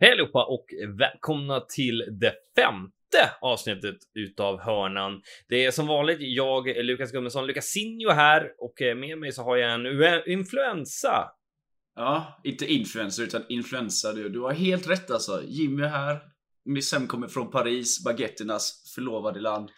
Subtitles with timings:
[0.00, 0.66] Hej allihopa och
[0.98, 5.22] välkomna till det femte avsnittet utav Hörnan.
[5.48, 9.42] Det är som vanligt jag, Lukas Gummesson, Lukas Sinjo här och eh, med mig så
[9.42, 9.86] har jag en
[10.26, 11.30] influensa.
[11.94, 14.12] Ja, inte influencer utan influensa.
[14.12, 15.42] Du, du har helt rätt alltså.
[15.44, 16.20] Jimmy är här.
[16.64, 19.70] Missem kommer från Paris, baguetternas förlovade land.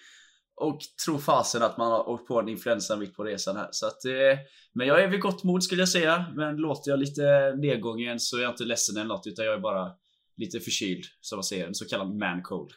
[0.56, 3.68] Och tro fasen att man har åkt på en influensa mitt på resan här.
[3.70, 4.38] Så att, eh,
[4.72, 6.26] men jag är vid gott mod skulle jag säga.
[6.36, 9.60] Men låter jag lite nedgången så är jag inte ledsen eller något utan jag är
[9.60, 9.92] bara
[10.38, 11.66] lite förkyld, som man säger.
[11.66, 12.70] En så kallad man cold.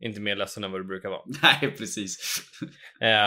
[0.00, 1.22] Inte mer ledsen än vad du brukar vara.
[1.42, 2.42] Nej, precis.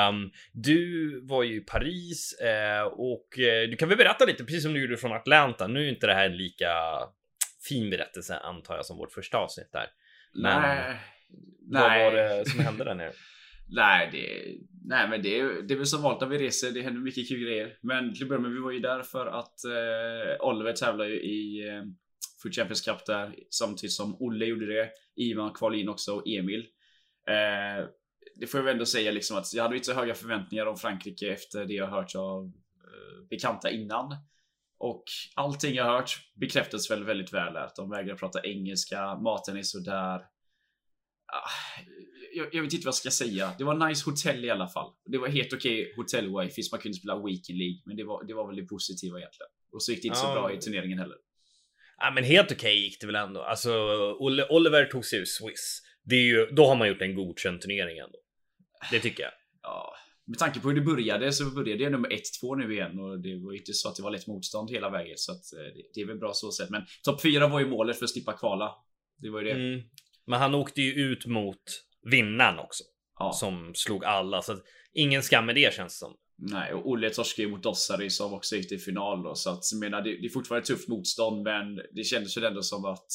[0.09, 4.63] um, du var ju i Paris uh, och uh, du kan väl berätta lite, precis
[4.63, 5.67] som du gjorde från Atlanta.
[5.67, 6.73] Nu är inte det här en lika
[7.69, 9.87] fin berättelse antar jag som vårt första avsnitt där.
[10.33, 10.99] Men nej.
[11.71, 12.03] Vad nej.
[12.03, 13.11] var det som hände där nere?
[13.69, 14.55] nej, det,
[14.85, 16.71] nej, men det, är, det är väl som vanligt när vi reser.
[16.71, 17.77] Det händer mycket kul grejer.
[17.81, 21.15] Men till att börja med, vi var ju där för att uh, Oliver tävlar ju
[21.15, 21.63] i
[22.43, 24.89] Food Champions Cup där samtidigt som Olle gjorde det.
[25.15, 26.67] Ivan kvalade in också och Emil.
[27.27, 27.85] Eh,
[28.35, 30.77] det får jag väl ändå säga liksom att jag hade inte så höga förväntningar om
[30.77, 34.15] Frankrike efter det jag hört av eh, bekanta innan.
[34.77, 35.03] Och
[35.35, 40.25] allting jag hört bekräftas väl väldigt väl att de vägrar prata engelska, maten är sådär.
[41.33, 41.49] Ah,
[42.33, 43.53] jag, jag vet inte vad jag ska säga.
[43.57, 44.93] Det var nice hotell i alla fall.
[45.05, 47.81] Det var helt okej okay hotell-wifi så man kunde spela Weekend League.
[47.85, 49.49] Men det var, det var väl det positiva egentligen.
[49.71, 51.17] Och så gick det inte så bra i turneringen heller.
[52.01, 53.43] Ja, men helt okej okay gick det väl ändå.
[53.43, 53.71] Alltså,
[54.49, 55.81] Oliver tog sig ur Swiss.
[56.03, 58.17] Det är ju, då har man gjort en godkänd turnering ändå.
[58.91, 59.31] Det tycker jag.
[59.61, 63.19] Ja, med tanke på hur det började så började jag nummer 1-2 nu igen och
[63.19, 66.01] det var inte så att det var lätt motstånd hela vägen så att eh, det,
[66.01, 66.69] är väl bra så sett.
[66.69, 68.75] Men topp 4 var ju målet för att slippa kvala.
[69.17, 69.53] Det var ju det.
[69.53, 69.81] Mm.
[70.25, 71.61] Men han åkte ju ut mot
[72.11, 72.83] vinnaren också.
[73.19, 73.33] Ja.
[73.33, 74.63] Som slog alla så att
[74.93, 76.15] ingen skam med det känns som.
[76.43, 79.59] Nej, och Olle torskade ju mot Dossari som också gick till final då, så att
[79.71, 83.07] jag menar, det, det är fortfarande tufft motstånd, men det kändes ju ändå som att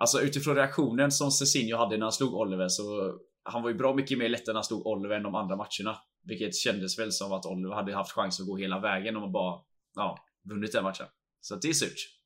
[0.00, 3.94] Alltså utifrån reaktionen som Cezinho hade när han slog Oliver så Han var ju bra
[3.94, 5.98] mycket mer lättare när han slog Oliver än de andra matcherna.
[6.24, 9.32] Vilket kändes väl som att Oliver hade haft chans att gå hela vägen om man
[9.32, 9.60] bara
[9.94, 10.18] Ja,
[10.50, 11.06] vunnit den matchen.
[11.40, 12.18] Så det är surt.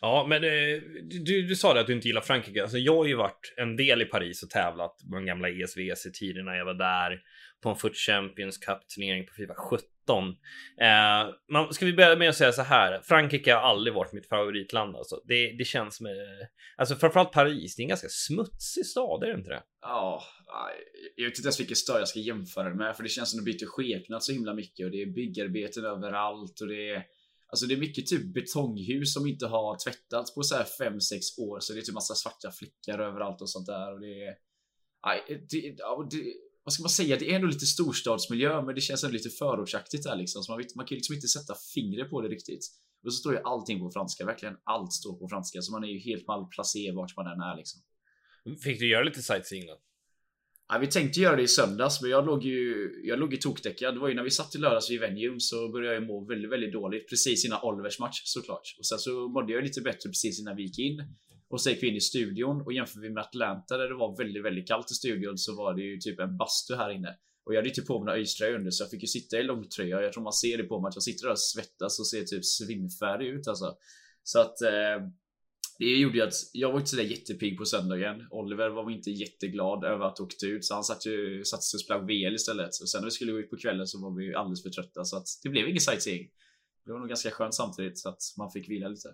[0.00, 0.82] Ja, men eh,
[1.24, 2.62] du, du sa det att du inte gillar Frankrike.
[2.62, 6.06] Alltså, jag har ju varit en del i Paris och tävlat med de gamla ESVC
[6.18, 6.56] tiderna.
[6.56, 7.20] Jag var där
[7.62, 10.28] på en Foot Champions Cup-turnering på Fifa 17.
[10.80, 13.00] Eh, man, ska vi börja med att säga så här.
[13.04, 14.96] Frankrike har aldrig varit mitt favoritland.
[14.96, 15.20] Alltså.
[15.24, 16.16] Det, det känns med...
[16.16, 16.46] Eh,
[16.76, 17.76] alltså framförallt Paris.
[17.76, 19.62] Det är en ganska smutsig stad, är det inte det?
[19.80, 20.22] Ja,
[21.16, 22.96] jag vet inte ens vilken stad jag ska jämföra det med.
[22.96, 24.86] För det känns som det byter skepnad så himla mycket.
[24.86, 26.60] Och det är byggarbeten överallt.
[26.60, 27.04] Och det är...
[27.48, 31.60] Alltså det är mycket typ betonghus som inte har tvättats på så här 5-6 år.
[31.60, 33.92] Så det är typ massa svarta fläckar överallt och sånt där.
[33.92, 34.34] Och det är...
[35.00, 35.60] Aj, det,
[36.10, 36.22] det,
[36.66, 37.16] vad ska man säga?
[37.16, 40.42] Det är ändå lite storstadsmiljö, men det känns ändå lite förortsaktigt där liksom.
[40.42, 42.64] Så man, vet, man kan liksom inte sätta fingret på det riktigt.
[43.04, 45.88] Och så står ju allting på franska, verkligen allt står på franska, så man är
[45.88, 47.80] ju helt malplacerad vart man än är liksom.
[48.62, 49.80] Fick du göra lite sightseeing då?
[50.68, 53.94] Ja, vi tänkte göra det i söndags, men jag låg ju jag låg i tokdäckad.
[53.94, 56.50] Det var ju när vi satt i lördags vid Venue så började jag må väldigt,
[56.50, 58.74] väldigt dåligt precis innan Olivers match såklart.
[58.78, 60.96] Och sen så mådde jag lite bättre precis innan vi gick in.
[61.48, 64.16] Och så gick vi in i studion och jämför vi med Atlanta där det var
[64.16, 67.16] väldigt, väldigt kallt i studion så var det ju typ en bastu här inne.
[67.44, 69.38] Och jag hade ju typ på mig några öjströja under så jag fick ju sitta
[69.38, 70.02] i långtröja.
[70.02, 72.22] Jag tror man ser det på mig att jag sitter där och svettas och ser
[72.22, 73.76] typ svimfärdig ut alltså.
[74.22, 75.08] Så att eh,
[75.78, 78.26] det gjorde ju att jag var inte sådär jättepigg på söndagen.
[78.30, 81.80] Oliver var inte jätteglad över att åkte ut så han satt ju satt sig och
[81.80, 82.70] spelade VL istället.
[82.82, 85.04] Och sen när vi skulle gå ut på kvällen så var vi alldeles för trötta
[85.04, 86.30] så att det blev ingen sightseeing.
[86.84, 89.08] Det var nog ganska skönt samtidigt så att man fick vila lite.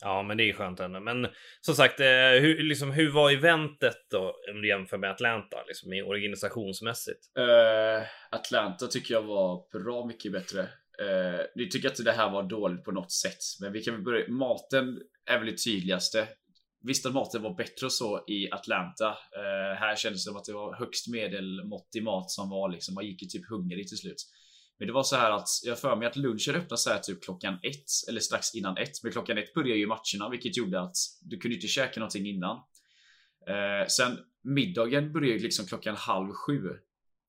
[0.00, 1.00] Ja, men det är skönt ändå.
[1.00, 1.28] Men
[1.60, 5.92] som sagt, eh, hur, liksom, hur var eventet då om du jämför med Atlanta, liksom
[5.92, 7.20] i organisationsmässigt?
[7.38, 10.60] Uh, Atlanta tycker jag var bra mycket bättre.
[10.60, 13.94] Uh, nu tycker jag inte det här var dåligt på något sätt, men vi kan
[13.94, 14.28] väl börja.
[14.28, 16.28] Maten är väl det tydligaste.
[16.82, 19.08] Visst att maten var bättre och så i Atlanta.
[19.08, 22.94] Uh, här kändes det som att det var högst medelmåttig mat som var liksom.
[22.94, 24.26] Man gick ju typ hungrig till slut.
[24.80, 27.24] Men det var så här att jag för mig att lunchen öppnade så här typ
[27.24, 29.02] klockan ett eller strax innan ett.
[29.02, 32.56] Men klockan ett började ju matcherna, vilket gjorde att du kunde inte käka någonting innan.
[33.48, 36.68] Eh, sen middagen började liksom klockan halv sju.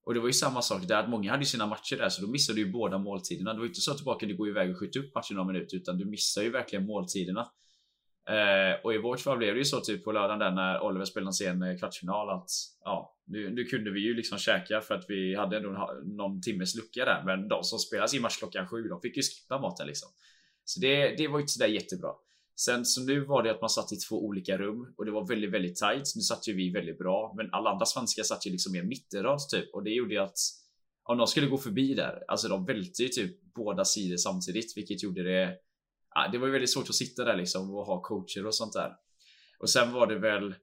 [0.04, 2.28] Och det var ju samma sak där, att många hade sina matcher där, så då
[2.28, 3.52] missade du ju båda måltiderna.
[3.52, 5.36] Det var ju inte så att du bara kunde gå iväg och skjuta upp matchen
[5.36, 7.48] några minuter, utan du missar ju verkligen måltiderna.
[8.28, 11.04] Eh, och i vårt fall blev det ju så typ på lördagen där när Oliver
[11.04, 12.50] spelade sin eh, kvartsfinal att
[12.84, 16.74] ja, nu, nu kunde vi ju liksom käka för att vi hade ändå någon timmes
[16.74, 17.22] lucka där.
[17.26, 20.08] Men de som spelade sin match klockan sju, de fick ju skippa maten liksom.
[20.64, 22.10] Så det, det var ju inte sådär jättebra.
[22.56, 25.26] Sen så nu var det att man satt i två olika rum och det var
[25.28, 26.12] väldigt, väldigt tight.
[26.16, 28.88] Nu satt ju vi väldigt bra, men alla andra svenskar satt ju liksom i en
[28.88, 30.38] mittenrad typ och det gjorde ju att
[31.04, 35.02] om de skulle gå förbi där, alltså de välte ju typ båda sidor samtidigt, vilket
[35.02, 35.56] gjorde det
[36.14, 38.72] ja, det var ju väldigt svårt att sitta där liksom och ha coacher och sånt
[38.72, 38.92] där.
[39.58, 40.54] Och sen var det väl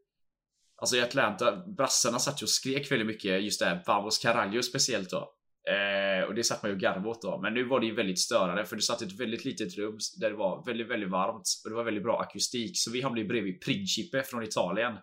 [0.81, 4.61] Alltså i Atlanta, brassarna satt ju och skrek väldigt mycket just det här Vamos Caralho
[4.61, 5.33] speciellt då.
[5.73, 7.41] Eh, och det satt man ju och garvade åt då.
[7.41, 10.29] Men nu var det ju väldigt störande för det satt ett väldigt litet rum där
[10.29, 12.71] det var väldigt, väldigt varmt och det var väldigt bra akustik.
[12.73, 14.93] Så vi hamnade ju bredvid Principe från Italien.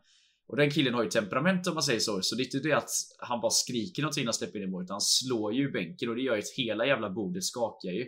[0.48, 2.22] Och den killen har ju temperament om man säger så.
[2.22, 4.82] Så det är inte det att han bara skriker någonting när han släpper in i
[4.82, 8.06] utan Han slår ju bänken och det gör ju att hela jävla bordet skakar ju.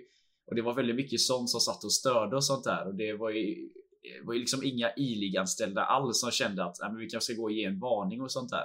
[0.49, 2.87] Och det var väldigt mycket sånt som satt och störde och sånt där.
[2.87, 3.69] Och det var ju,
[4.03, 7.45] det var ju liksom inga iliganställda alls som kände att men vi kanske ska gå
[7.45, 8.65] och ge en varning och sånt där.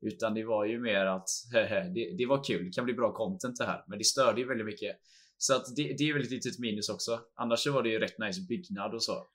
[0.00, 1.28] Utan det var ju mer att
[1.94, 3.84] det, det var kul, det kan bli bra content det här.
[3.88, 4.96] Men det störde ju väldigt mycket.
[5.38, 7.20] Så att det, det är väl ett litet minus också.
[7.36, 9.26] Annars så var det ju rätt nice byggnad och så.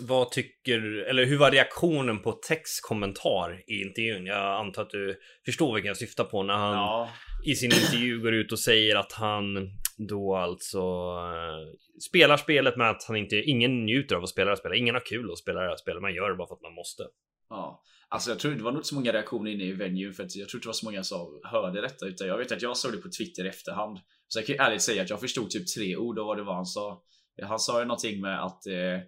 [0.00, 0.80] Vad tycker,
[1.10, 4.26] eller hur var reaktionen på Tex kommentar i intervjun?
[4.26, 7.10] Jag antar att du förstår vilken jag syftar på när han ja.
[7.46, 9.56] i sin intervju går ut och säger att han
[9.98, 14.50] då alltså eh, spelar spelet med att han inte, ingen njuter av att spela det
[14.50, 14.78] här spelet.
[14.78, 16.02] Ingen har kul att spela det här spelet.
[16.02, 17.02] Man gör det bara för att man måste.
[17.50, 20.24] Ja, alltså jag tror det var nog inte så många reaktioner inne i venue för
[20.24, 22.62] att jag tror inte det var så många som hörde detta utan jag vet att
[22.62, 23.98] jag såg det på Twitter i efterhand.
[24.28, 26.42] Så jag kan ju ärligt säga att jag förstod typ tre ord av vad det
[26.42, 27.02] var han sa.
[27.42, 29.00] Han sa ju någonting med att eh,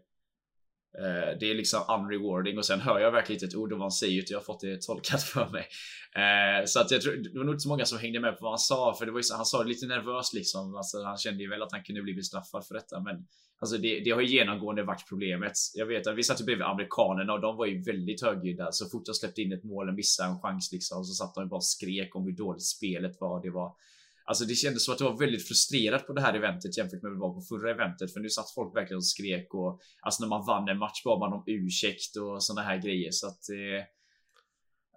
[0.99, 3.85] Eh, det är liksom unrewarding och sen hör jag verkligen inte ett ord av vad
[3.85, 5.67] han säger utan jag har fått det tolkat för mig.
[6.23, 8.45] Eh, så att jag tror, det var nog inte så många som hängde med på
[8.45, 10.77] vad han sa för det var ju så, han sa det lite nervöst liksom.
[10.77, 13.27] Alltså, han kände ju väl att han kunde bli bestraffad för detta men
[13.63, 15.53] Alltså det, det har ju genomgående varit problemet.
[15.75, 18.73] Jag vet att vi satt ju bredvid amerikanerna och de var ju väldigt högljudda.
[18.73, 21.49] Så fort de släppte in ett mål och missade en chans liksom så satt de
[21.49, 23.43] bara och skrek om hur dåligt spelet var.
[23.43, 23.75] Det var
[24.31, 27.11] Alltså det kändes som att det var väldigt frustrerat på det här eventet jämfört med
[27.11, 28.13] vad det var på förra eventet.
[28.13, 31.19] För nu satt folk verkligen och skrek och alltså när man vann en match bad
[31.19, 33.11] man om ursäkt och såna här grejer.
[33.13, 33.85] Så att eh,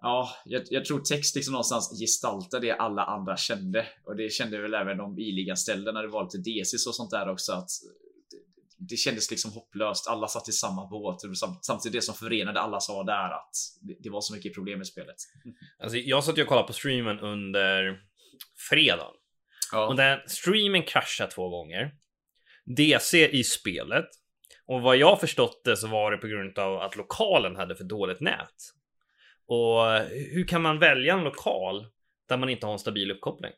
[0.02, 3.88] Ja, jag, jag, tror text liksom någonstans gestaltar det alla andra kände.
[4.06, 7.12] Och det kände väl även de i ställda när det var lite DCs och sånt
[7.12, 7.52] där också.
[7.52, 7.70] Att
[8.32, 8.38] det,
[8.90, 10.08] det kändes liksom hopplöst.
[10.08, 11.18] Alla satt i samma båt.
[11.62, 14.86] Samtidigt det som förenade alla sa där att det, det var så mycket problem i
[14.86, 15.16] spelet.
[15.80, 18.00] Alltså, jag satt ju och kollade på streamen under
[18.70, 19.16] fredagen.
[19.72, 19.88] Ja.
[19.88, 21.92] Och den streamen kraschade två gånger.
[22.66, 24.06] DC i spelet.
[24.66, 27.84] Och vad jag förstått det så var det på grund av att lokalen hade för
[27.84, 28.56] dåligt nät.
[29.46, 31.88] Och hur kan man välja en lokal
[32.30, 33.52] där man inte har en stabil uppkoppling?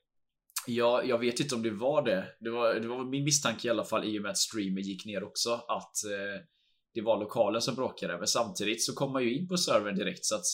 [0.68, 2.26] Ja, jag vet inte om det var det.
[2.40, 5.06] Det var, det var min misstanke i alla fall i och med att streamen gick
[5.06, 6.42] ner också att eh,
[6.94, 8.18] det var lokalen som bråkade.
[8.18, 10.46] Men samtidigt så kom man ju in på servern direkt så att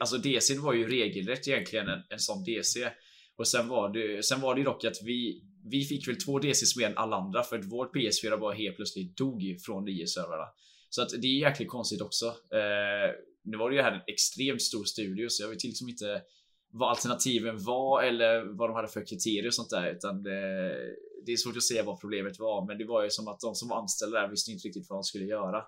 [0.00, 2.90] alltså DC var ju regelrätt egentligen en, en sån DC.
[3.38, 6.76] Och sen var det, sen var det dock att vi, vi fick väl två DCs
[6.76, 10.48] mer än alla andra för att vår PS4 bara helt plötsligt dog från IS-servrarna.
[10.90, 12.26] Så att det är jäkligt konstigt också.
[12.26, 13.14] Eh,
[13.44, 16.22] nu var det ju här en extremt stor studio så jag vet liksom inte
[16.70, 20.40] vad alternativen var eller vad de hade för kriterier och sånt där utan det,
[21.26, 23.54] det är svårt att säga vad problemet var men det var ju som att de
[23.54, 25.62] som var anställda där visste inte riktigt vad de skulle göra.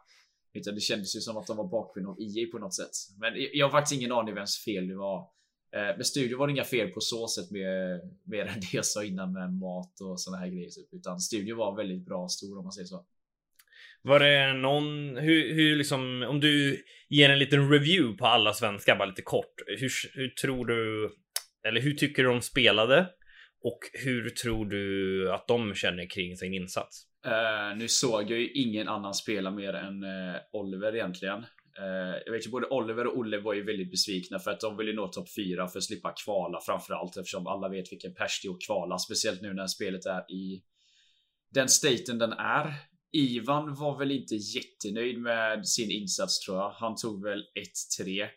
[0.52, 2.94] Utan det kändes ju som att de var bakbundna av EA på något sätt.
[3.20, 5.39] Men jag har faktiskt ingen aning vems fel det var.
[5.76, 8.86] Eh, med studio var det inga fel på så sätt med mer än det jag
[8.86, 10.70] sa innan med mat och såna här grejer.
[10.70, 10.88] Typ.
[10.92, 13.06] Utan studio var väldigt bra stor om man säger så.
[14.02, 18.96] Var det någon, hur, hur liksom, om du ger en liten review på alla svenskar
[18.96, 19.54] bara lite kort.
[19.66, 21.10] Hur, hur tror du,
[21.68, 23.06] eller hur tycker du de spelade?
[23.62, 27.06] Och hur tror du att de känner kring sin insats?
[27.26, 31.46] Uh, nu såg jag ju ingen annan spela mer än uh, Oliver egentligen.
[31.80, 34.76] Eh, jag vet ju både Oliver och Olle var ju väldigt besvikna för att de
[34.76, 38.48] ville nå topp 4 för att slippa kvala framförallt eftersom alla vet vilken pers det
[38.48, 38.98] är att kvala.
[38.98, 40.62] Speciellt nu när spelet är i
[41.50, 42.74] den staten den är.
[43.12, 46.70] Ivan var väl inte jättenöjd med sin insats tror jag.
[46.70, 47.44] Han tog väl
[48.00, 48.28] 1-3.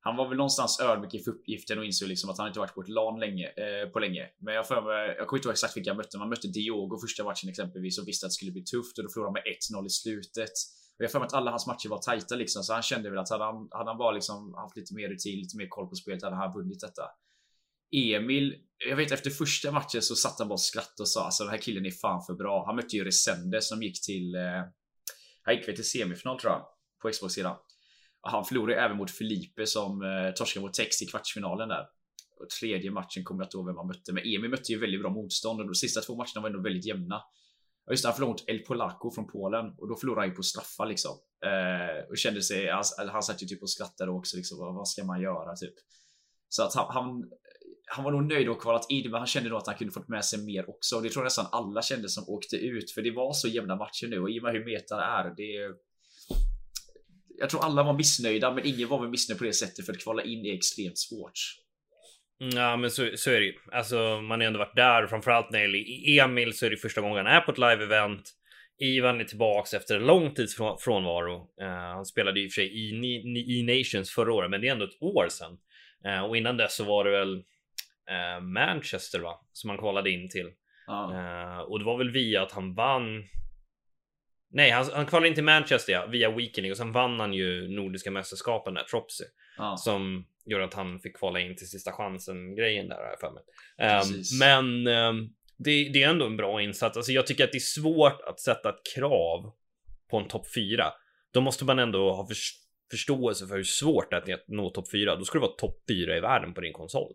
[0.00, 2.80] Han var väl någonstans ödmjuk inför uppgiften och insåg liksom att han inte varit på
[2.80, 4.28] ett LAN länge, eh, på länge.
[4.38, 6.18] Men jag, för mig, jag kommer inte ihåg exakt vilka han mötte.
[6.18, 9.10] Man mötte Diogo första matchen exempelvis och visste att det skulle bli tufft och då
[9.10, 10.52] förlorade man med 1-0 i slutet.
[10.96, 13.10] Och jag har för mig att alla hans matcher var tajta liksom, så han kände
[13.10, 15.88] väl att hade han, hade han bara liksom haft lite mer rutin, lite mer koll
[15.88, 17.02] på spelet, hade han vunnit detta.
[17.96, 18.56] Emil,
[18.88, 21.50] jag vet efter första matchen så satt han bara och skrattade och sa alltså den
[21.50, 22.66] här killen är fan för bra.
[22.66, 24.62] Han mötte ju Resende som gick till, eh,
[25.42, 26.66] han gick väl till semifinal tror jag,
[27.02, 27.56] på Xbox-sidan.
[28.20, 31.86] Han förlorade även mot Felipe som eh, torskade mot Tex i kvartsfinalen där.
[32.36, 35.00] Och tredje matchen kommer jag inte ihåg vem han mötte, men Emil mötte ju väldigt
[35.00, 37.22] bra motstånd och de sista två matcherna var ändå väldigt jämna.
[37.86, 40.34] Ja just det, han förlorade mot El Polaco från Polen och då förlorade han ju
[40.34, 41.12] på straffar liksom.
[41.46, 44.58] Eh, och kände sig, han, han satt ju typ och skrattade också liksom.
[44.58, 45.74] Vad ska man göra typ?
[46.48, 47.30] Så att han, han,
[47.86, 50.08] han var nog nöjd och kvalat in, men han kände nog att han kunde fått
[50.08, 50.96] med sig mer också.
[50.96, 53.76] Och det tror jag nästan alla kände som åkte ut, för det var så jämna
[53.76, 55.76] matcher nu och i och med hur metan är, det
[57.38, 60.02] jag tror alla var missnöjda, men ingen var väl missnöjd på det sättet för att
[60.02, 61.63] kvala in är extremt svårt.
[62.38, 63.54] Ja, men så, så är det ju.
[63.72, 66.76] Alltså, man har ändå varit där och framförallt när det gäller Emil så är det
[66.76, 68.22] första gången han är på ett live-event.
[68.78, 71.48] Ivan är tillbaks efter en lång tids frånvaro.
[71.62, 74.68] Uh, han spelade i och för sig i, i, i Nations förra året, men det
[74.68, 75.58] är ändå ett år sedan.
[76.06, 79.40] Uh, och innan dess så var det väl uh, Manchester va?
[79.52, 80.46] Som han kvalade in till.
[81.66, 83.24] Och det var väl via att han vann.
[84.50, 87.68] Nej, han, han kvalade in till Manchester ja, via Weekending och sen vann han ju
[87.68, 89.24] Nordiska mästerskapen där, Tropsy.
[89.76, 93.30] Som gör att han fick kvala in till sista chansen grejen där har jag för
[93.30, 93.42] mig.
[94.02, 96.96] Um, men um, det, det, är ändå en bra insats.
[96.96, 99.52] Alltså jag tycker att det är svårt att sätta ett krav
[100.10, 100.92] på en topp 4.
[101.32, 102.36] Då måste man ändå ha för,
[102.90, 105.16] förståelse för hur svårt det är att nå topp 4.
[105.16, 107.12] Då ska det vara topp 4 i världen på din konsol.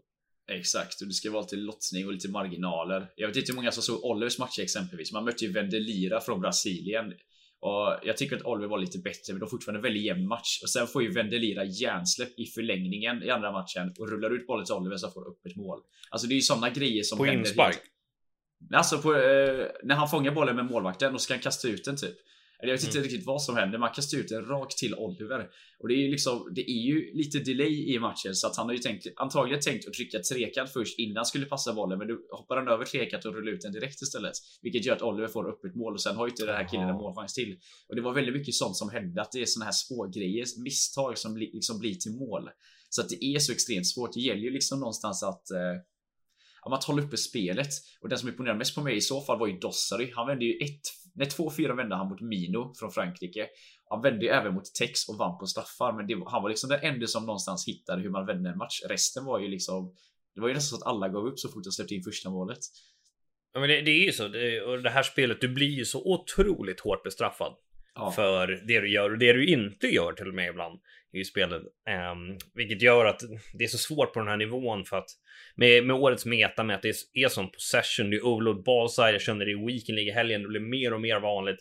[0.52, 3.12] Exakt, och det ska vara lite lottning och lite marginaler.
[3.16, 5.14] Jag vet inte hur många som såg Olivers matcher exempelvis.
[5.14, 7.14] Man mötte ju Vendelira från Brasilien
[7.62, 10.60] och jag tycker att Oliver var lite bättre, men de fortfarande väldigt jämn match.
[10.64, 14.66] Och sen får ju Vendelira hjärnsläpp i förlängningen i andra matchen och rullar ut bollen
[14.66, 15.80] till Oliver så får öppet mål.
[16.10, 17.44] Alltså det är ju sådana grejer som på händer.
[17.44, 17.80] På inspark?
[18.74, 21.98] Alltså på, eh, när han fångar bollen med målvakten och ska han kasta ut den
[21.98, 22.16] typ.
[22.62, 23.10] Jag vet inte mm.
[23.10, 23.78] riktigt vad som händer.
[23.78, 25.50] Man kastar ut den rakt till Oliver.
[25.80, 28.66] Och det är ju liksom, det är ju lite delay i matchen så att han
[28.66, 31.98] har ju tänkt, antagligen tänkt att trycka trekant först innan han skulle passa bollen.
[31.98, 34.34] Men då hoppar han över trekant och rullar ut den direkt istället.
[34.62, 36.90] Vilket gör att Oliver får öppet mål och sen har ju inte den här killen
[36.90, 37.58] en målchans till.
[37.90, 39.22] Och det var väldigt mycket sånt som hände.
[39.22, 42.50] Att det är såna här smågrejer, misstag som liksom blir till mål.
[42.90, 44.14] Så att det är så extremt svårt.
[44.14, 45.76] Det gäller ju liksom någonstans att eh,
[46.74, 47.70] att hålla uppe spelet.
[48.02, 50.12] Och den som imponerade mest på mig i så fall var ju Dossary.
[50.16, 50.82] Han vände ju ett,
[51.20, 53.48] nej 2-4 vände han mot Mino från Frankrike.
[53.90, 55.94] Han vände ju även mot Tex och vann på straffar.
[55.94, 58.82] Men det, han var liksom den enda som någonstans hittade hur man vände en match.
[58.90, 59.96] Resten var ju liksom
[60.36, 62.30] Det var ju nästan så att alla gav upp så fort de släppte in första
[62.30, 62.60] målet.
[63.54, 64.28] Ja, men det, det är ju så.
[64.28, 67.54] Det, och det här spelet, du blir ju så otroligt hårt bestraffad.
[67.96, 68.12] Ja.
[68.12, 70.80] För det du gör och det du inte gör till och med ibland
[71.14, 71.62] i spelet.
[71.62, 73.22] Um, vilket gör att
[73.54, 75.10] det är så svårt på den här nivån för att
[75.56, 79.14] med, med årets meta med att det är, är som possession, det är overload ballside,
[79.14, 81.60] jag känner det i weekend i helgen, det blir mer och mer vanligt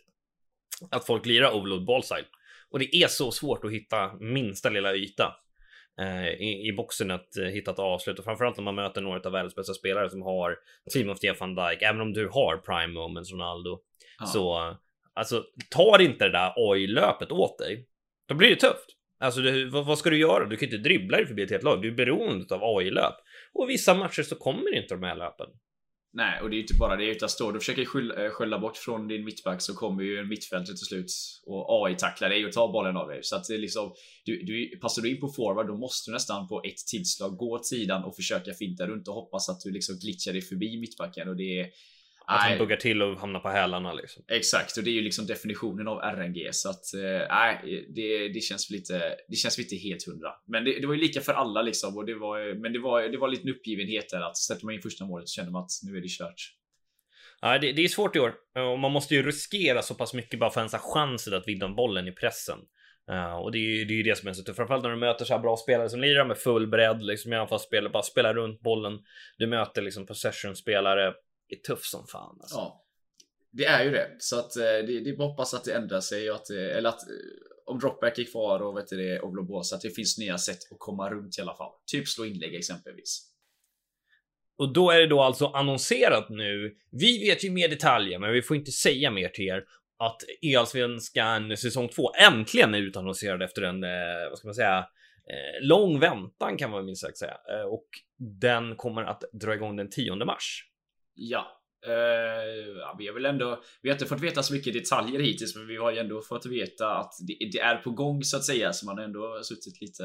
[0.90, 2.24] att folk lirar overload ballside.
[2.70, 5.36] Och det är så svårt att hitta minsta lilla yta
[6.00, 9.20] uh, i, i boxen att uh, hitta ett avslut och framförallt när man möter några
[9.20, 10.56] av världens bästa spelare som har
[10.92, 13.78] team of Stefan Dijk, även om du har prime moments Ronaldo.
[14.18, 14.26] Ja.
[14.26, 14.76] Så
[15.14, 17.86] alltså, tar inte det där oj-löpet åt dig,
[18.28, 18.97] då blir det tufft.
[19.18, 20.46] Alltså, du, vad, vad, ska du göra?
[20.46, 21.82] Du kan inte dribbla dig förbi ett helt lag.
[21.82, 23.14] Du är beroende av AI-löp.
[23.52, 25.46] Och vissa matcher så kommer inte de här löpen.
[26.12, 27.04] Nej, och det är inte bara det.
[27.04, 30.24] Utan står du och försöker skylla, eh, skylla bort från din mittback så kommer ju
[30.24, 31.06] mittfältet till slut
[31.46, 33.18] och AI tacklar dig och tar bollen av dig.
[33.22, 33.94] Så att det är liksom,
[34.24, 37.52] du, du, passar du in på forward då måste du nästan på ett tillslag gå
[37.54, 41.28] åt sidan och försöka finta runt och hoppas att du liksom glitchar dig förbi mittbacken
[41.28, 41.66] och det är
[42.28, 44.24] att han buggar till och hamnar på hälarna liksom.
[44.28, 48.40] Exakt, och det är ju liksom definitionen av RNG så att eh, nej, det, det
[48.40, 49.16] känns lite.
[49.28, 52.06] Det känns lite helt hundra, men det, det, var ju lika för alla liksom och
[52.06, 54.82] det var, men det var, det var lite en uppgivenhet där att sätter man in
[54.82, 56.54] första målet så känner man att nu är det kört.
[57.40, 58.34] Ja, det, det är svårt i år
[58.72, 61.48] och man måste ju riskera så pass mycket bara för att ens ha chansen att
[61.48, 62.58] vinna bollen i pressen.
[63.10, 64.96] Uh, och det är ju det, är det som är så tufft, framförallt när du
[64.96, 68.34] möter så här bra spelare som lirar med full bredd, liksom i anfallsspel, bara spelar
[68.34, 68.98] runt bollen.
[69.38, 71.12] Du möter liksom possession spelare
[71.48, 72.38] är tuff som fan.
[72.40, 72.56] Alltså.
[72.56, 72.84] Ja.
[73.50, 74.16] Det är ju det.
[74.18, 76.30] Så att eh, det, det är bara hoppas att det ändrar sig.
[76.30, 77.14] Och att, eller att eh,
[77.66, 80.58] om dropback är kvar och vet du det, och Blåbås, att det finns nya sätt
[80.70, 81.72] att komma runt i alla fall.
[81.86, 83.24] Typ slå inlägg exempelvis.
[84.58, 86.76] Och då är det då alltså annonserat nu.
[86.90, 89.64] Vi vet ju mer detaljer, men vi får inte säga mer till er
[89.98, 90.22] att
[90.58, 96.00] Allsvenskan säsong 2 äntligen är utannonserad efter en, eh, vad ska man säga, eh, lång
[96.00, 97.36] väntan kan man minst sagt säga.
[97.50, 97.86] Eh, och
[98.18, 100.67] den kommer att dra igång den 10 mars.
[101.18, 101.54] Ja.
[101.86, 105.56] Uh, ja, vi har väl ändå, vi har inte fått veta så mycket detaljer hittills,
[105.56, 108.44] men vi har ju ändå fått veta att det, det är på gång så att
[108.44, 110.02] säga, så man har ändå suttit lite,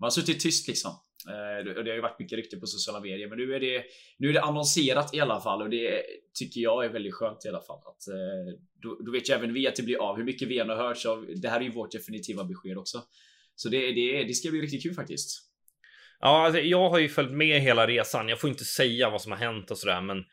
[0.00, 0.90] man har suttit tyst liksom.
[1.28, 3.84] Uh, och det har ju varit mycket rykte på sociala medier, men nu är det,
[4.18, 6.02] nu är det annonserat i alla fall och det
[6.38, 7.78] tycker jag är väldigt skönt i alla fall.
[7.78, 10.16] Att, uh, då, då, vet ju även vi att det blir av.
[10.16, 13.02] Hur mycket vi än har hört så det här är ju vårt definitiva besked också.
[13.54, 15.42] Så det, det, det ska bli riktigt kul faktiskt.
[16.20, 18.28] Ja, alltså, jag har ju följt med hela resan.
[18.28, 20.24] Jag får inte säga vad som har hänt och sådär, men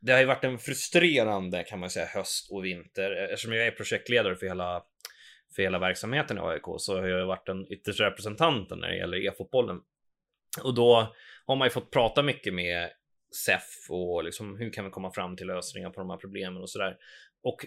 [0.00, 3.66] det har ju varit en frustrerande kan man säga höst och vinter e-, eftersom jag
[3.66, 4.82] är projektledare för hela
[5.56, 9.26] för hela verksamheten i AIK så har jag varit den yttersta representanten när det gäller
[9.26, 9.80] e-fotbollen.
[10.62, 11.14] Och då
[11.46, 12.90] har man ju fått prata mycket med
[13.46, 16.70] SEF och liksom hur kan vi komma fram till lösningar på de här problemen och
[16.70, 16.96] sådär.
[17.42, 17.66] Och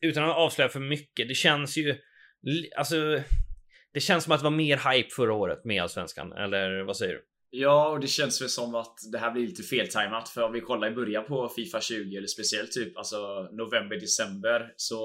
[0.00, 1.96] utan att avslöja för mycket, det känns ju
[2.76, 3.22] alltså
[3.92, 7.14] det känns som att det var mer hype förra året med Allsvenskan, eller vad säger
[7.14, 7.24] du?
[7.54, 10.28] Ja, och det känns väl som att det här blir lite feltajmat.
[10.28, 14.72] För om vi kollar i början på Fifa 20, eller speciellt typ alltså november, december,
[14.76, 14.98] så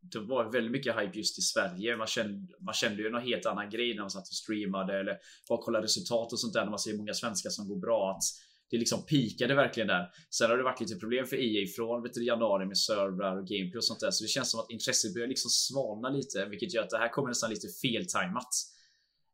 [0.00, 1.96] det var väldigt mycket hype just i Sverige.
[1.96, 5.16] Man kände, man kände ju någon helt annan grej när man satt och streamade eller
[5.48, 8.10] bara kollade resultat och sånt där när man ser många svenskar som går bra.
[8.10, 8.22] Att
[8.70, 10.06] det liksom pikade verkligen där.
[10.30, 13.46] Sen har det varit lite problem för EA från vet du, januari med servrar och
[13.46, 14.10] gameplay och sånt där.
[14.10, 17.08] Så det känns som att intresset börjar liksom svalna lite, vilket gör att det här
[17.08, 18.48] kommer nästan lite feltajmat.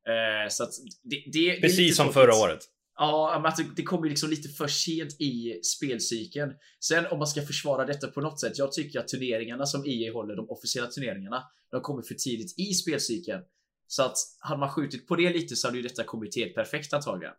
[0.08, 0.70] Eh, så att
[1.02, 2.60] det, det, Precis det som förra året.
[2.96, 6.52] Ja, men alltså, det kommer liksom lite för sent i spelcykeln.
[6.80, 8.58] Sen om man ska försvara detta på något sätt.
[8.58, 12.74] Jag tycker att turneringarna som EA håller, de officiella turneringarna, de kommer för tidigt i
[12.74, 13.42] spelcykeln.
[13.86, 16.92] Så att hade man skjutit på det lite så hade ju detta kommit helt perfekt
[16.92, 17.34] antagligen.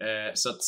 [0.00, 0.62] Eh, så att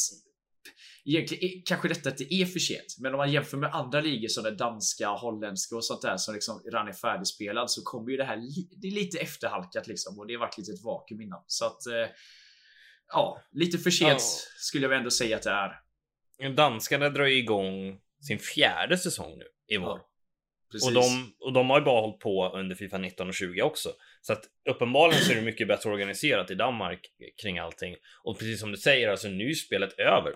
[1.04, 2.96] egentligen kanske detta inte är för sent.
[2.98, 6.34] Men om man jämför med andra ligor som den danska, holländska och sånt där som
[6.34, 8.36] liksom redan är färdigspelad så kommer ju det här
[8.70, 11.44] det är lite efterhalkat liksom och det har varit lite ett vakuum innan.
[11.46, 12.14] Så att eh,
[13.08, 14.18] ja, lite för sent Ja.
[14.56, 16.50] skulle jag ändå säga att det är.
[16.54, 19.44] Danskarna drar igång sin fjärde säsong nu
[19.74, 20.00] i vår.
[20.72, 20.88] Precis.
[20.88, 23.88] Och de, och de har ju bara hållit på under Fifa 19 och 20 också.
[24.20, 27.00] Så att uppenbarligen så är det mycket bättre organiserat i Danmark
[27.42, 27.96] kring allting.
[28.22, 30.34] Och precis som du säger, alltså nu är spelet över.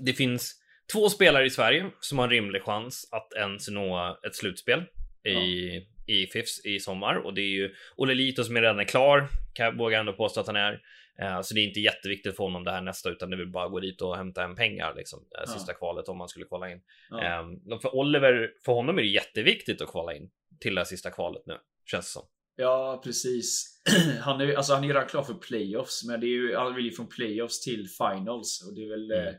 [0.00, 0.54] Det finns
[0.92, 4.82] två spelare i Sverige som har en rimlig chans att ens nå ett slutspel
[5.24, 7.14] i, i FIFs i sommar.
[7.16, 10.12] Och det är ju Olle Lito som är redan är klar, kan jag våga ändå
[10.12, 10.80] påstå att han är.
[11.22, 13.68] Eh, Så det är inte jätteviktigt för honom det här nästa, utan det vill bara
[13.68, 15.18] gå dit och hämta hem pengar liksom.
[15.20, 15.52] eh, Ja.
[15.52, 16.80] Sista kvalet om man skulle kvala in.
[17.10, 17.20] ja.
[17.22, 20.30] Ehm, för Oliver, för honom är det jätteviktigt att kvala in
[20.60, 21.54] till det här sista kvalet nu,
[21.90, 22.22] känns det som.
[22.56, 23.80] ja, precis.
[24.20, 26.74] han, är, alltså, han är ju redan klar för playoffs, men det är ju, han
[26.74, 28.64] vill ju från playoffs till finals.
[28.68, 29.34] Och det är väl, Mm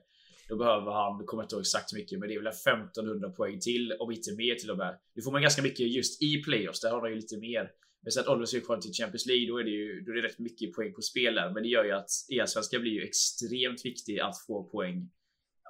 [0.54, 2.82] då behöver han, jag kommer inte ihåg exakt hur mycket, men det är väl en
[2.84, 5.00] 1500 poäng till, om inte mer till och med.
[5.16, 7.64] Nu får man ganska mycket just i playoffs, där har han ju lite mer.
[8.04, 10.16] Men sen att Oliver ska kvar till Champions League, då är det ju då är
[10.16, 11.50] det rätt mycket poäng på spel där.
[11.54, 15.10] Men det gör ju att EM-svenska blir ju extremt viktig att få poäng,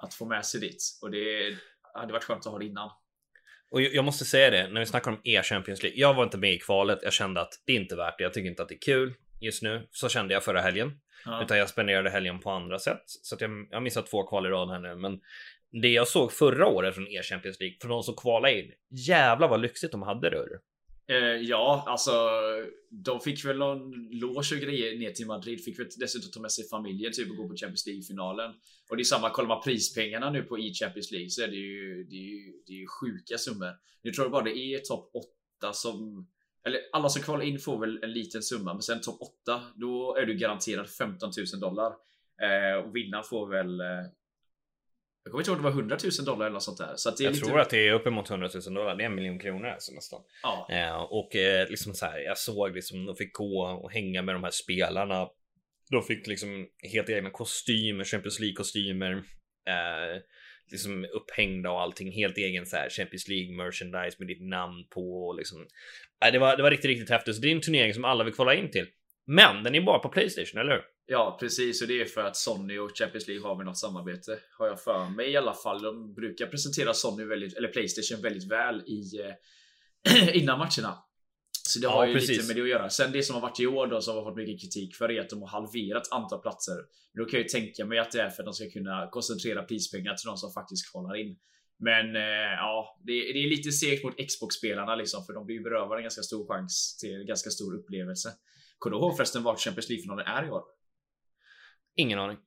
[0.02, 0.82] att få med sig dit.
[1.02, 1.56] Och det
[1.94, 2.90] hade varit skönt att ha det innan.
[3.70, 6.00] Och jag måste säga det, när vi snackar om E-Champions League.
[6.00, 8.24] Jag var inte med i kvalet, jag kände att det är inte värt det.
[8.24, 9.14] Jag tycker inte att det är kul
[9.44, 9.88] just nu.
[9.90, 11.00] Så kände jag förra helgen.
[11.24, 11.42] Ja.
[11.44, 13.02] Utan jag spenderade helgen på andra sätt.
[13.06, 14.94] Så att jag, jag har missat två kval i rad här nu.
[14.94, 15.20] Men
[15.82, 18.72] det jag såg förra året från E-Champions League, från de som kvalade in.
[18.90, 20.58] Jävlar vad lyxigt de hade det.
[21.06, 22.12] Eh, ja, alltså
[22.90, 25.64] de fick väl någon loge och grejer ner till Madrid.
[25.64, 28.52] Fick väl dessutom ta med sig familjen typ och gå på Champions League-finalen.
[28.90, 31.56] Och det är samma, kollar man prispengarna nu på i Champions League så är det
[31.56, 33.72] ju, det är ju, det är ju sjuka summor.
[34.02, 35.10] Nu tror jag bara det är topp
[35.60, 36.28] 8 som
[36.66, 40.16] eller alla som kvalar in får väl en liten summa, men sen topp 8 då
[40.16, 41.92] är du garanterad 15 000 dollar.
[42.42, 43.86] Eh, och vinnaren får väl eh,
[45.24, 46.92] jag kommer inte ihåg om det var 100 000 dollar eller något sånt där.
[46.96, 48.96] Så att det är Jag lite, tror att det är uppemot 100 000 dollar.
[48.96, 50.20] Det är en miljon kronor alltså nästan.
[50.42, 54.22] Ja, Eh, och eh, liksom så här, jag såg liksom, de fick gå och hänga
[54.22, 55.28] med de här spelarna.
[55.90, 59.12] De fick liksom helt egna kostymer, Champions League-kostymer.
[59.68, 60.20] Eh,
[60.70, 62.12] liksom upphängda och allting.
[62.12, 65.26] Helt egen så här Champions League merchandise med ditt namn på.
[65.26, 65.66] och Liksom.
[66.24, 67.34] Äh, det, var, det var riktigt, riktigt häftigt.
[67.34, 68.86] Så det är en turnering som alla vill kolla in till.
[69.26, 70.82] Men den är bara på Playstation, eller hur?
[71.06, 71.82] Ja, precis.
[71.82, 74.38] Och det är för att Sony och Champions League har väl något samarbete.
[74.58, 75.82] Har jag för mig i alla fall.
[75.82, 80.98] De brukar presentera Sony väldigt, eller Playstation väldigt väl i eh, innan matcherna.
[81.68, 82.28] Så det Ja, har ju precis.
[82.30, 82.90] lite med det att göra.
[82.90, 85.20] Sen det som har varit i år då som har fått mycket kritik för är
[85.20, 86.74] att de har halverat antal platser.
[87.12, 89.08] Men då kan jag ju tänka mig att det är för att de ska kunna
[89.10, 91.36] koncentrera prispengar till de som faktiskt kvalar in.
[91.78, 95.62] Men eh, ja, det, det är lite segt mot Xbox-spelarna liksom, för de blir ju
[95.62, 98.28] berövade en ganska stor chans till en ganska stor upplevelse.
[98.78, 100.62] Kommer du ihåg förresten vart Champions League-finalen är i år?
[101.96, 102.38] Ingen aning.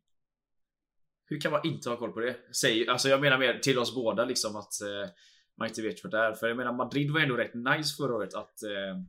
[1.26, 2.36] Hur kan man inte ha koll på det?
[2.56, 5.10] Säg, alltså jag menar mer till oss båda liksom att eh,
[5.58, 6.34] man inte vet vad det är.
[6.34, 9.02] För jag menar Madrid var ändå rätt nice förra året att eh,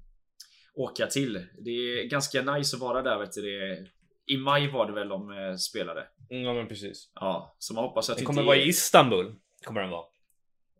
[0.74, 1.46] åka till.
[1.58, 3.42] Det är ganska nice att vara där vet du.
[3.42, 3.86] Det,
[4.26, 6.06] I maj var det väl de eh, spelade.
[6.28, 7.10] Ja, men precis.
[7.14, 9.34] Ja, så man hoppas att Det kommer inte vara i Istanbul.
[9.64, 10.04] Kommer den vara.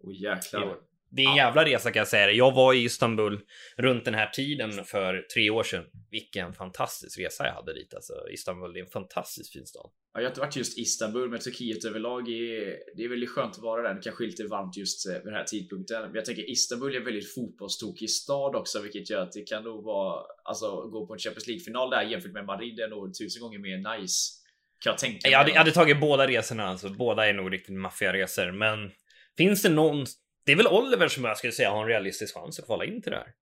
[0.00, 0.76] Åh i jäklar.
[1.10, 2.30] Det är en jävla resa kan jag säga.
[2.30, 3.40] Jag var i Istanbul
[3.76, 5.84] runt den här tiden för tre år sedan.
[6.10, 7.94] Vilken fantastisk resa jag hade dit.
[7.94, 9.90] Alltså, Istanbul är en fantastiskt fin stad.
[10.14, 13.56] Ja, jag har inte varit just Istanbul, men Turkiet överlag är, det är väldigt skönt
[13.56, 13.94] att vara där.
[13.94, 16.02] Det kanske är lite varmt just eh, vid den här tidpunkten.
[16.02, 19.64] Men jag tänker Istanbul är en väldigt fotbollstokig stad också, vilket gör att det kan
[19.64, 23.42] nog vara, alltså gå på en Champions League-final där jämfört med Madrid är nog tusen
[23.42, 24.34] gånger mer nice.
[24.80, 25.54] Kan jag tänka Jag hade, mig.
[25.54, 28.52] jag hade tagit båda resorna, alltså båda är nog riktigt maffiga resor.
[28.52, 28.90] Men
[29.36, 30.06] finns det någon?
[30.48, 33.02] Det är väl Oliver som jag skulle säga har en realistisk chans att kvala in
[33.02, 33.34] till det här.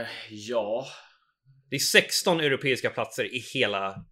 [0.00, 0.86] Eh, ja,
[1.70, 4.04] Det är 16 europeiska platser i hela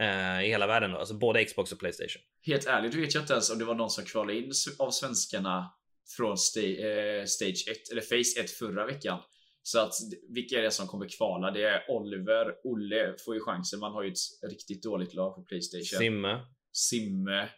[0.00, 2.22] eh, i hela världen då, alltså både Xbox och Playstation.
[2.46, 5.74] helt ärligt vet jag inte ens om det var någon som kvalade in av svenskarna
[6.16, 9.18] från sta eh, Stage 1 eller Phase 1 förra veckan.
[9.62, 9.92] Så att
[10.34, 11.50] vilka är det som kommer kvala?
[11.50, 13.80] Det är Oliver, Olle får ju chansen.
[13.80, 15.98] Man har ju ett riktigt dåligt lag på Playstation.
[15.98, 16.46] Simme.
[16.72, 17.48] Simme.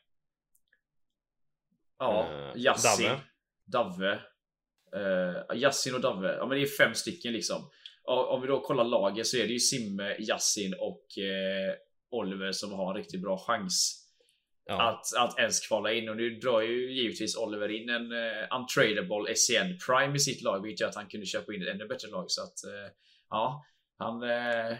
[1.99, 3.07] Ja, Eh, Yassin.
[3.07, 3.21] Davve.
[3.65, 4.21] Davve.
[4.97, 6.37] Uh, Yassin och Davve.
[6.37, 7.71] Ja men det är fem stycken liksom.
[8.05, 11.75] Och, om vi då kollar laget så är det ju Simme, Yassin och eh,
[12.11, 13.99] Oliver som har en riktigt bra chans.
[14.65, 14.89] Ja.
[14.91, 19.35] Att, att ens kvala in och nu drar ju givetvis Oliver in en uh, untradable
[19.35, 20.63] SCN Prime i sitt lag.
[20.63, 22.91] Vet jag att han kunde köpa in ett ännu bättre lag så att uh,
[23.31, 23.65] ja,
[23.99, 24.77] han uh,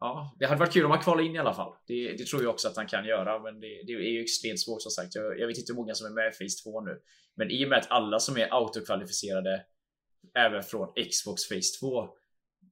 [0.00, 1.72] Ja, det hade varit kul om han kvalade in i alla fall.
[1.86, 4.60] Det, det, tror jag också att han kan göra, men det, det är ju extremt
[4.60, 5.14] svårt som sagt.
[5.14, 7.00] Jag, jag, vet inte hur många som är med i Phase 2 nu,
[7.36, 9.64] men i och med att alla som är autokvalificerade
[10.34, 12.08] även från Xbox Phase 2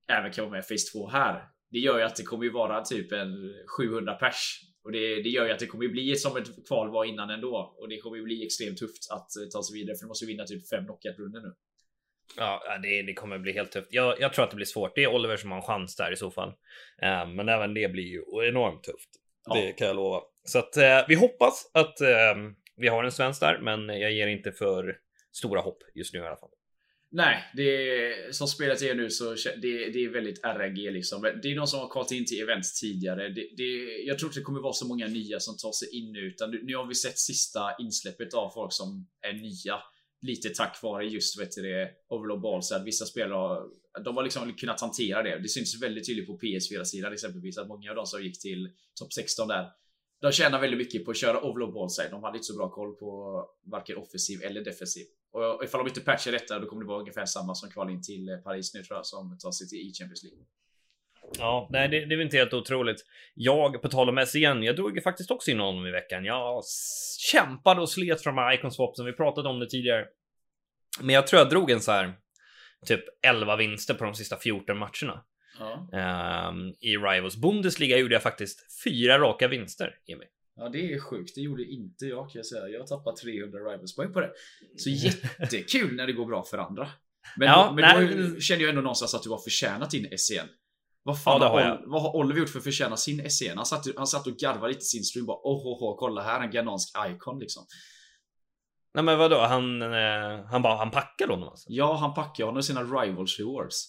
[0.09, 1.49] även kan vara med i Phase 2 här.
[1.71, 5.29] Det gör ju att det kommer ju vara typ en 700 pers och det, det
[5.29, 8.17] gör ju att det kommer bli som ett kval var innan ändå och det kommer
[8.17, 10.85] ju bli extremt tufft att eh, ta sig vidare för du måste vinna typ fem
[10.85, 11.55] knockout runder nu.
[12.37, 13.89] Ja, det, det kommer bli helt tufft.
[13.91, 14.95] Jag, jag, tror att det blir svårt.
[14.95, 16.49] Det är Oliver som har en chans där i så fall.
[17.03, 19.11] Uh, men även det blir ju enormt tufft.
[19.47, 19.55] Ja.
[19.55, 20.21] Det kan jag lova.
[20.45, 24.27] Så att uh, vi hoppas att uh, vi har en svensk där, men jag ger
[24.27, 24.97] inte för
[25.33, 26.51] stora hopp just nu i alla fall.
[27.15, 31.23] Nej, det är, som spelet är nu så det, det är väldigt RNG liksom.
[31.43, 33.29] Det är någon som har kvalat in till events tidigare.
[33.29, 36.13] Det, det, jag tror inte det kommer vara så många nya som tar sig in
[36.13, 39.83] nu, utan nu har vi sett sista insläppet av folk som är nya
[40.23, 42.73] lite tack vare just vet du, det, overload balls.
[42.73, 43.69] Att vissa spelare
[44.05, 45.39] de har liksom kunnat hantera det.
[45.39, 49.13] Det syns väldigt tydligt på PS4-sidan exempelvis att många av de som gick till topp
[49.13, 49.71] 16 där
[50.21, 52.11] de tjänar väldigt mycket på att köra overload ballside.
[52.11, 55.07] De hade inte så bra koll på varken offensiv eller defensiv.
[55.33, 58.03] Och ifall de inte patchar detta då kommer det vara ungefär samma som kval in
[58.03, 60.39] till Paris nu tror jag som tar sig till E-Champions League.
[61.39, 63.05] Ja, nej, det, det är väl inte helt otroligt.
[63.35, 66.25] Jag, på tal om SCN, jag drog ju faktiskt också in honom i veckan.
[66.25, 66.63] Jag
[67.19, 70.07] kämpade och slet från de här Icon Swap som vi pratade om det tidigare.
[71.01, 72.15] Men jag tror jag drog en så här
[72.87, 75.25] typ 11 vinster på de sista 14 matcherna.
[75.59, 75.89] Ja.
[76.49, 80.25] Um, I Rivals Bundesliga gjorde jag faktiskt fyra raka vinster, Jimmy.
[80.57, 81.35] Ja, det är sjukt.
[81.35, 82.69] Det gjorde inte jag kan jag säga.
[82.69, 84.31] Jag tappat 300 Rivals poäng på det.
[84.77, 86.89] Så jättekul när det går bra för andra.
[87.37, 90.49] Men, ja, då, men då känner jag ändå någonstans att du har förtjänat din SCN.
[91.05, 93.57] Vad fan ja, har, vad har Oliver gjort för att förtjäna sin SCN?
[93.57, 96.41] Han satt, han satt och garvade lite sin stream bara oh, oh, oh kolla här
[96.41, 97.67] en ghanansk icon liksom.
[98.95, 101.67] Nej men vadå, han, eh, han bara, han packade honom alltså?
[101.69, 103.85] Ja, han packade honom sina Rivals Rewards.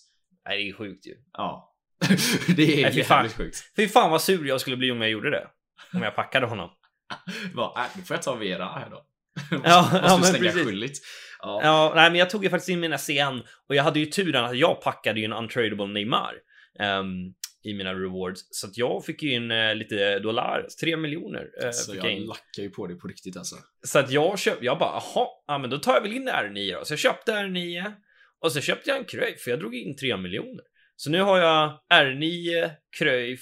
[0.48, 1.16] Nej, det är sjukt ju.
[1.34, 1.76] Ja.
[2.56, 3.58] det är Nej, jävligt sjukt.
[3.76, 5.48] Fy fan vad sur jag skulle bli om jag gjorde det.
[5.94, 6.70] Om jag packade honom.
[7.54, 9.06] Va, äh, nu får jag ta Vera här då.
[9.58, 10.66] måste, ja, måste ja, men precis.
[10.66, 11.00] Skyldigt.
[11.40, 11.62] Ja.
[11.64, 14.46] ja, nej, men jag tog ju faktiskt in mina CN och jag hade ju turen
[14.46, 16.34] att jag packade ju en untradable Neymar.
[16.80, 17.34] Um,
[17.64, 18.48] i mina rewards.
[18.50, 21.50] Så att jag fick in eh, lite dollar, 3 miljoner.
[21.62, 22.24] Eh, alltså, jag in.
[22.24, 23.56] lackar ju på det på riktigt alltså.
[23.86, 26.80] Så att jag köpte, jag bara, jaha, ja men då tar jag väl in R9
[26.80, 26.86] då.
[26.86, 27.94] Så jag köpte R9
[28.40, 30.64] och så köpte jag en Cruyff för jag drog in 3 miljoner.
[30.96, 33.42] Så nu har jag R9, Cruyff,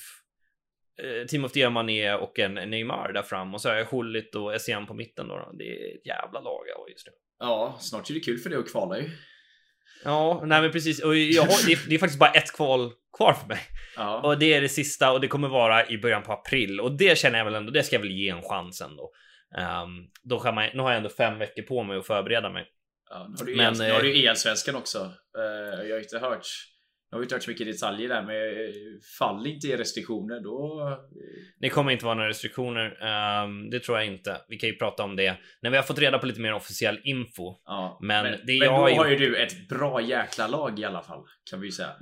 [1.04, 4.54] eh, Team of Diamané och en Neymar där fram och så har jag Hullit och
[4.54, 5.52] SCM på mitten då, då.
[5.58, 7.14] Det är ett jävla lag jag har just nu.
[7.40, 9.10] Ja, snart är det kul för dig att kvala ju.
[10.04, 11.04] Ja, nej men precis.
[11.04, 13.60] Och jag har, det, är, det är faktiskt bara ett kval kvar för mig.
[13.96, 14.22] Ja.
[14.22, 17.18] Och det är det sista och det kommer vara i början på april och det
[17.18, 17.72] känner jag väl ändå.
[17.72, 19.12] Det ska jag väl ge en chans ändå.
[19.58, 22.66] Um, då kan man, nu har jag ändå fem veckor på mig att förbereda mig.
[23.10, 25.00] Ja, nu har du, men, el, har du eh, elsvenskan också.
[25.38, 26.48] Uh, jag har inte hört
[27.12, 28.74] jag har inte hört så mycket detaljer där, men eh,
[29.20, 30.90] fall inte i restriktioner då...
[31.60, 32.86] Det kommer inte vara några restriktioner.
[33.44, 34.42] Um, det tror jag inte.
[34.48, 37.00] Vi kan ju prata om det när vi har fått reda på lite mer officiell
[37.04, 37.56] info.
[37.66, 40.86] Ja, men, men, det men jag då har, ju du ett bra jäkla lag i
[40.86, 41.96] alla fall, kan vi ju säga.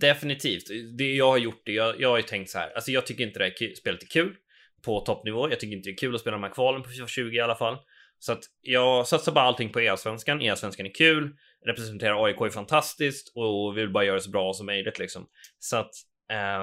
[0.00, 0.64] Definitivt.
[0.98, 2.70] Det jag har gjort det, jag, jag har ju tänkt så här.
[2.74, 4.36] Alltså jag tycker inte det här spelet är kul
[4.84, 5.50] på toppnivå.
[5.50, 7.40] Jag tycker inte det är kul att spela de här kvalen på FIFA 20 i
[7.40, 7.76] alla fall.
[8.18, 10.42] Så att jag satsar bara allting på E-svenskan.
[10.42, 14.66] E-svenskan är kul, representerar AIK är fantastiskt och vill bara göra det så bra som
[14.66, 15.28] möjligt liksom.
[15.58, 15.92] Så att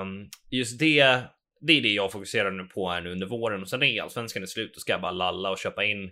[0.01, 1.21] um, just det,
[1.61, 4.43] det är det jag fokuserar nu på här nu under våren och sen är allsvenskan
[4.43, 6.11] är slut, och ska jag bara lalla och köpa in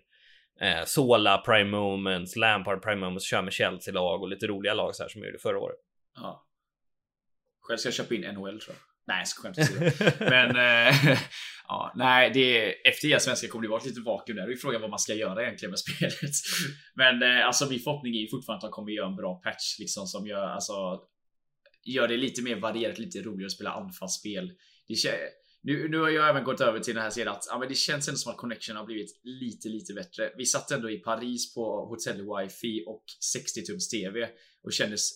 [0.62, 5.04] eh, Sola, Prime Moments, Lampard, Prime Moments, köra med Chelsea-lag och lite roliga lag så
[5.04, 5.78] här som jag gjorde förra året.
[6.15, 6.48] Ja.
[7.62, 8.90] Själv ska jag köpa in NHL tror jag.
[9.08, 9.80] Nej, skämt åsido.
[10.20, 11.20] Men eh,
[11.68, 14.48] ja, nej, det efter IA svenska kommer det vara ett litet vakuum där.
[14.48, 16.36] Det är frågan vad man ska göra egentligen med spelet.
[16.96, 19.80] Men eh, alltså min förhoppning är ju fortfarande att de kommer göra en bra patch
[19.80, 21.00] liksom som gör alltså
[21.84, 24.52] gör det lite mer varierat, lite roligare att spela anfallsspel.
[24.88, 24.96] Det
[25.64, 27.76] nu, nu har jag även gått över till den här sidan att ja, men det
[27.76, 30.32] känns ändå som att connection har blivit lite, lite bättre.
[30.38, 34.30] Vi satt ändå i Paris på hotell wifi och 60 tums TV
[34.64, 35.12] och kändes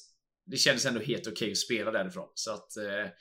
[0.45, 2.28] det kändes ändå helt okej okay att spela därifrån.
[2.34, 3.12] Så att eh,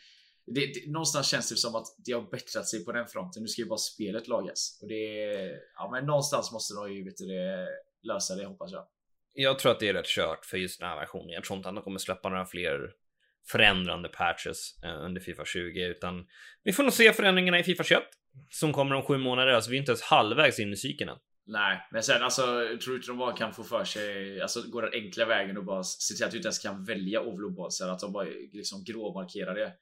[0.46, 3.42] det, det, någonstans känns det som att det har bättrat sig på den fronten.
[3.42, 4.78] Nu ska ju bara spelet lagas.
[4.82, 4.94] Och det,
[5.76, 7.68] ja, men någonstans måste de ju vet det,
[8.02, 8.86] lösa det hoppas jag.
[9.32, 11.28] Jag tror att det är rätt kört för just den här versionen.
[11.28, 12.92] Jag tror inte att de kommer släppa några fler
[13.46, 16.26] förändrande patches eh, under Fifa 20 utan
[16.62, 18.02] vi får nog se förändringarna i Fifa 21
[18.50, 19.52] som kommer om sju månader.
[19.52, 21.18] Alltså vi är inte ens halvvägs in i cykeln än.
[21.46, 22.42] Nej, men sen alltså
[22.84, 25.64] tror du inte de bara kan få för sig, alltså gå den enkla vägen och
[25.64, 29.54] bara se till att du inte ens kan välja overload att de bara liksom gråmarkerar
[29.54, 29.72] det.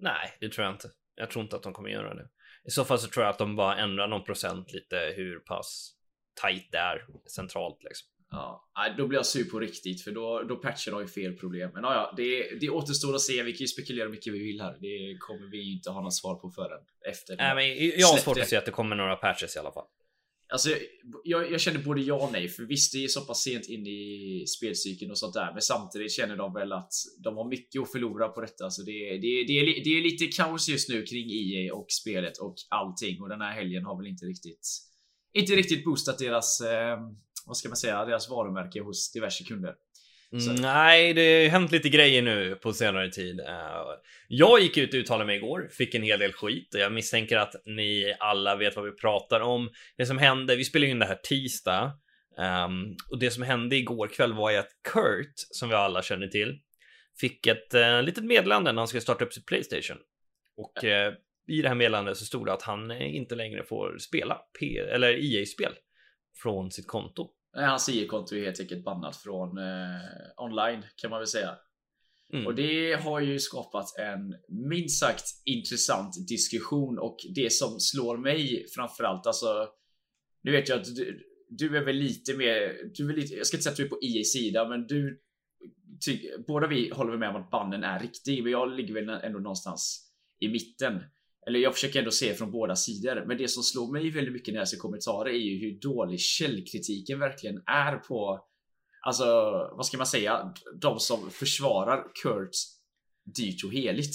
[0.00, 0.90] Nej, det tror jag inte.
[1.14, 2.28] Jag tror inte att de kommer göra det.
[2.64, 5.94] I så fall så tror jag att de bara ändrar någon procent lite hur pass
[6.42, 8.08] tight det är centralt liksom.
[8.30, 11.70] Ja, då blir jag sur på riktigt för då, då patchar de ju fel problem.
[11.74, 13.42] Men ja, det, det återstår att se.
[13.42, 14.76] Vi kan ju spekulera mycket vi vill här.
[14.80, 17.36] Det kommer vi inte ha något svar på förrän efter.
[17.36, 19.86] Nej, men jag har svårt att se att det kommer några patches i alla fall.
[20.52, 20.70] Alltså,
[21.24, 23.86] jag, jag känner både ja och nej, för visst, det är så pass sent in
[23.86, 27.92] i spelcykeln och sånt där, men samtidigt känner de väl att de har mycket att
[27.92, 28.70] förlora på detta.
[28.70, 32.38] Så det, det, det, är, det är lite kaos just nu kring EA och spelet
[32.38, 34.68] och allting och den här helgen har väl inte riktigt
[35.32, 36.98] inte riktigt boostat deras eh,
[37.46, 39.74] vad ska man säga, deras varumärke hos diverse kunder.
[40.32, 43.40] Mm, nej, det har hänt lite grejer nu på senare tid.
[43.40, 43.46] Uh,
[44.28, 47.36] jag gick ut och uttalade mig igår, fick en hel del skit och jag misstänker
[47.36, 49.70] att ni alla vet vad vi pratar om.
[49.96, 51.92] Det som hände, vi spelade in det här tisdag
[52.66, 56.28] um, och det som hände igår kväll var ju att Kurt, som vi alla känner
[56.28, 56.58] till,
[57.20, 59.98] fick ett uh, litet meddelande när han skulle starta upp sitt Playstation.
[60.56, 61.14] Och uh,
[61.48, 65.12] i det här meddelandet så stod det att han inte längre får spela P eller
[65.12, 65.72] EA-spel
[66.42, 67.30] från sitt konto.
[67.52, 71.56] Hans IE-konto är helt enkelt bannat från eh, online kan man väl säga.
[72.32, 72.46] Mm.
[72.46, 74.34] Och det har ju skapat en
[74.68, 79.68] minst sagt intressant diskussion och det som slår mig framförallt, alltså.
[80.42, 83.56] Nu vet jag att du, du är väl lite mer, du är lite, jag ska
[83.56, 85.20] inte säga att du är på EA sida, men du
[86.04, 89.38] ty, båda vi håller med om att bannen är riktig, men jag ligger väl ändå
[89.38, 91.00] någonstans i mitten.
[91.46, 93.24] Eller jag försöker ändå se från båda sidor.
[93.26, 96.20] Men det som slår mig väldigt mycket när jag ser kommentarer är ju hur dålig
[96.20, 98.46] källkritiken verkligen är på
[99.02, 99.24] Alltså,
[99.76, 100.54] vad ska man säga?
[100.80, 102.50] De som försvarar Kurt
[103.36, 104.14] dyrt och heligt.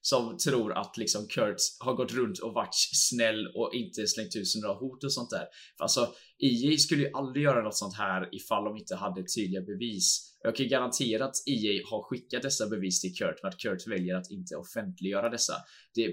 [0.00, 4.46] Som tror att liksom Kurt har gått runt och varit snäll och inte slängt ut
[4.62, 5.46] några hot och sånt där.
[5.76, 9.62] För alltså, EA skulle ju aldrig göra något sånt här ifall de inte hade tydliga
[9.62, 10.36] bevis.
[10.42, 14.14] Jag kan garantera att EA har skickat dessa bevis till Kurt, men att Kurt väljer
[14.14, 15.54] att inte offentliggöra dessa.
[15.94, 16.12] Det,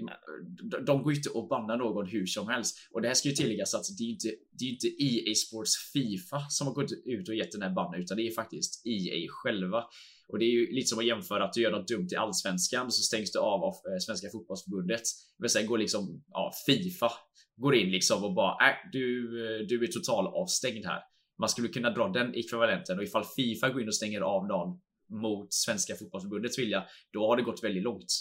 [0.86, 2.76] de går ju inte att banna någon hur som helst.
[2.90, 5.92] Och det här ska ju tilläggas att det är inte, det är inte EA Sports
[5.92, 9.28] Fifa som har gått ut och gett den här bannen, utan det är faktiskt EA
[9.28, 9.84] själva.
[10.34, 12.90] Och det är ju lite som att jämföra att du gör något dumt i allsvenskan
[12.90, 15.02] så stängs du av av eh, Svenska fotbollsförbundet.
[15.38, 17.12] Men sen går liksom ja, Fifa
[17.56, 19.06] går in liksom och bara äh, du,
[19.44, 21.00] eh, du är total avstängd här.
[21.38, 24.80] Man skulle kunna dra den ekvivalenten och ifall Fifa går in och stänger av någon
[25.22, 28.12] mot Svenska fotbollsförbundets vilja, då har det gått väldigt långt.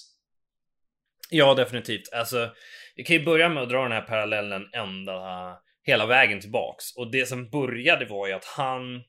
[1.29, 2.13] Ja, definitivt.
[2.13, 2.49] Alltså,
[2.95, 7.11] vi kan ju börja med att dra den här parallellen ända hela vägen tillbaks och
[7.11, 9.03] det som började var ju att han.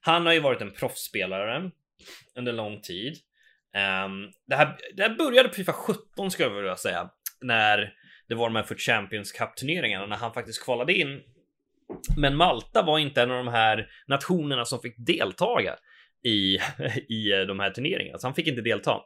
[0.00, 1.70] Han har ju varit en proffsspelare
[2.38, 3.12] under lång tid.
[4.06, 7.92] Um, det, här, det här började på Fifa 17 skulle jag vilja säga när
[8.28, 11.20] det var de här för Champions Cup turneringarna när han faktiskt kvalade in
[12.16, 15.76] men Malta var inte en av de här nationerna som fick deltaga
[16.24, 16.54] i,
[17.08, 19.00] i de här turneringarna, så han fick inte delta.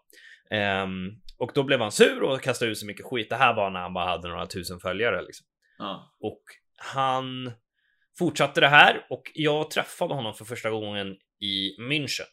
[0.84, 3.30] Um, och då blev han sur och kastade ut så mycket skit.
[3.30, 5.46] Det här var när han bara hade några tusen följare liksom.
[5.78, 6.16] Ja.
[6.20, 6.42] Och
[6.76, 7.52] han
[8.18, 12.26] fortsatte det här och jag träffade honom för första gången i München.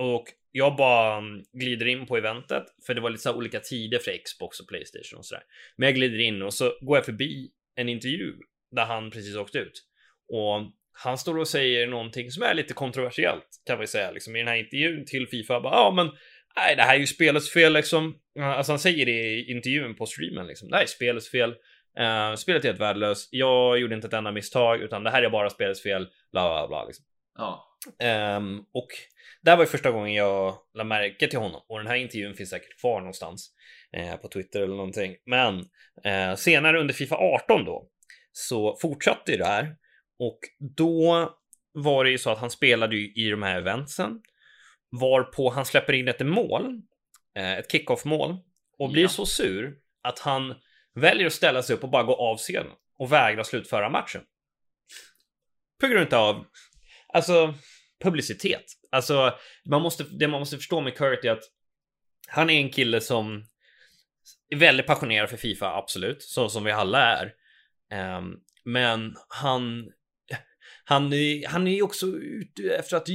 [0.00, 3.98] Och jag bara mm, glider in på eventet, för det var lite så olika tider
[3.98, 5.42] för Xbox och Playstation och sådär.
[5.76, 8.32] Men jag glider in och så går jag förbi en intervju
[8.70, 9.82] där han precis åkte ut.
[10.28, 14.38] Och han står och säger någonting som är lite kontroversiellt kan vi säga liksom i
[14.38, 15.60] den här intervjun till Fifa.
[15.60, 16.06] Bara, ja, men
[16.56, 18.14] nej, det här är ju spelets fel liksom.
[18.40, 20.68] Alltså han säger det i intervjun på streamen liksom.
[20.68, 21.50] Det här är spelets fel.
[22.00, 23.28] Uh, spelet är helt värdelöst.
[23.32, 26.08] Jag gjorde inte ett enda misstag, utan det här är bara spelets fel.
[26.32, 27.04] Bla bla bla liksom.
[27.38, 27.69] Ja.
[28.36, 28.88] Um, och
[29.42, 32.34] det här var ju första gången jag lade märke till honom och den här intervjun
[32.34, 33.50] finns säkert kvar någonstans
[33.92, 35.16] eh, på Twitter eller någonting.
[35.26, 35.58] Men
[36.04, 37.88] eh, senare under Fifa 18 då
[38.32, 39.76] så fortsatte ju det här
[40.18, 40.38] och
[40.76, 41.30] då
[41.72, 44.20] var det ju så att han spelade ju i de här eventsen
[45.00, 46.82] varpå han släpper in ett mål,
[47.36, 48.36] eh, ett kickoff mål
[48.78, 49.08] och blir ja.
[49.08, 50.54] så sur att han
[50.94, 54.22] väljer att ställa sig upp och bara gå av scenen och vägrar slutföra matchen.
[55.80, 56.46] På grund av,
[57.12, 57.54] alltså,
[58.04, 58.64] publicitet.
[58.90, 61.44] Alltså, man måste, det man måste förstå med Kurt är att
[62.28, 63.44] han är en kille som
[64.50, 67.32] är väldigt passionerad för Fifa, absolut, så som vi alla är.
[68.18, 69.90] Um, men han
[70.84, 71.12] han,
[71.46, 73.06] han är också ute efter att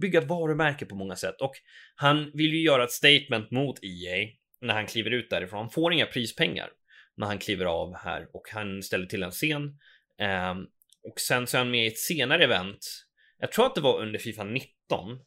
[0.00, 1.52] bygga ett varumärke på många sätt och
[1.94, 4.28] han vill ju göra ett statement mot EA
[4.60, 5.58] när han kliver ut därifrån.
[5.58, 6.70] Han får inga prispengar
[7.16, 9.62] när han kliver av här och han ställer till en scen.
[9.62, 10.66] Um,
[11.10, 13.07] och sen så är han med i ett senare event.
[13.38, 14.68] Jag tror att det var under Fifa 19.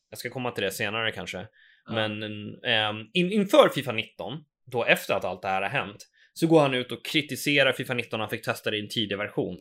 [0.09, 1.47] Jag ska komma till det senare kanske.
[1.89, 6.47] Men um, in, inför Fifa 19, då efter att allt det här har hänt, så
[6.47, 8.19] går han ut och kritiserar Fifa 19.
[8.19, 9.57] Han fick testa det i en tidig version.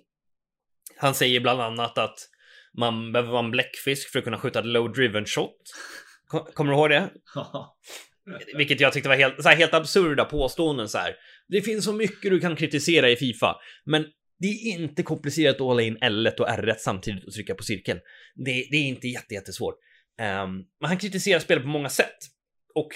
[0.96, 2.18] Han säger bland annat att
[2.78, 5.56] man behöver vara en bläckfisk för att kunna skjuta ett low driven shot.
[6.54, 7.10] Kommer du ihåg det?
[8.56, 11.14] vilket jag tyckte var helt, så här, helt absurda påståenden så här.
[11.48, 14.06] Det finns så mycket du kan kritisera i Fifa, men
[14.40, 18.00] det är inte komplicerat att hålla in L1 och R1 samtidigt och trycka på cirkeln.
[18.34, 19.74] Det, det är inte jätte, jättesvårt.
[20.20, 22.18] Um, men han kritiserar spelet på många sätt.
[22.74, 22.88] Och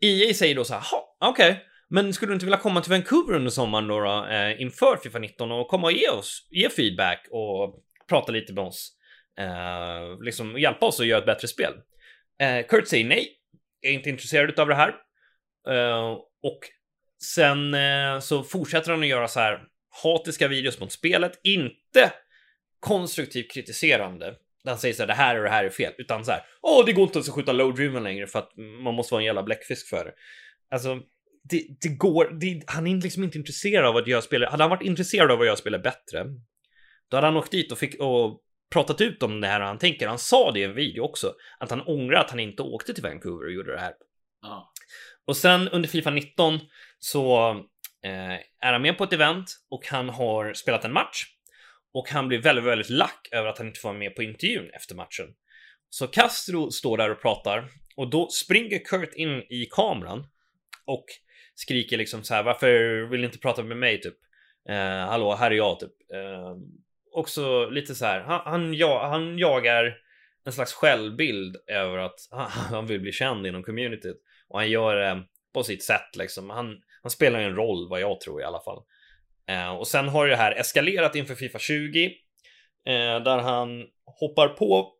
[0.00, 0.82] EA säger då så här,
[1.20, 4.62] okej, okay, men skulle du inte vilja komma till Vancouver under sommaren då, då eh,
[4.62, 8.92] inför Fifa 19 och komma och ge oss, ge feedback och prata lite med oss.
[9.38, 11.72] Eh, liksom hjälpa oss att göra ett bättre spel.
[12.40, 13.28] Eh, Kurt säger nej,
[13.80, 14.94] jag är inte intresserad av det här.
[15.68, 16.12] Eh,
[16.42, 16.60] och
[17.22, 19.71] sen eh, så fortsätter han att göra så här
[20.02, 22.12] hatiska videos mot spelet, inte
[22.80, 24.34] konstruktivt kritiserande.
[24.64, 26.84] Han säger så här, det här och det här är fel, utan så här, åh,
[26.86, 29.26] det går inte ens att skjuta low driven längre för att man måste vara en
[29.26, 30.12] jävla bläckfisk för det.
[30.70, 31.00] Alltså,
[31.50, 34.50] det, det går, det, han är liksom inte intresserad av att göra spelet.
[34.50, 36.24] Hade han varit intresserad av att göra spelet bättre,
[37.08, 38.40] då hade han åkt dit och fick och
[38.72, 40.08] pratat ut om det här och han tänker.
[40.08, 43.02] Han sa det i en video också, att han ångrar att han inte åkte till
[43.02, 43.92] Vancouver och gjorde det här.
[44.42, 44.72] Ja.
[45.26, 46.60] Och sen under Fifa 19
[46.98, 47.54] så
[48.04, 51.26] Eh, är han med på ett event och han har spelat en match
[51.94, 54.70] och han blir väldigt, väldigt lack över att han inte får vara med på intervjun
[54.70, 55.34] efter matchen.
[55.88, 60.26] Så Castro står där och pratar och då springer Kurt in i kameran
[60.84, 61.04] och
[61.54, 64.16] skriker liksom så här varför vill ni inte prata med mig typ?
[64.68, 65.92] Eh, hallå, här är jag typ.
[66.14, 66.56] Eh,
[67.12, 69.96] också lite så här, han, han, ja, han jagar
[70.44, 74.16] en slags självbild över att han, han vill bli känd inom communityt
[74.48, 75.22] och han gör det
[75.54, 76.50] på sitt sätt liksom.
[76.50, 78.82] Han, han spelar en roll vad jag tror i alla fall.
[79.48, 82.04] Eh, och sen har det här eskalerat inför Fifa 20
[82.86, 83.84] eh, där han
[84.20, 84.92] hoppar på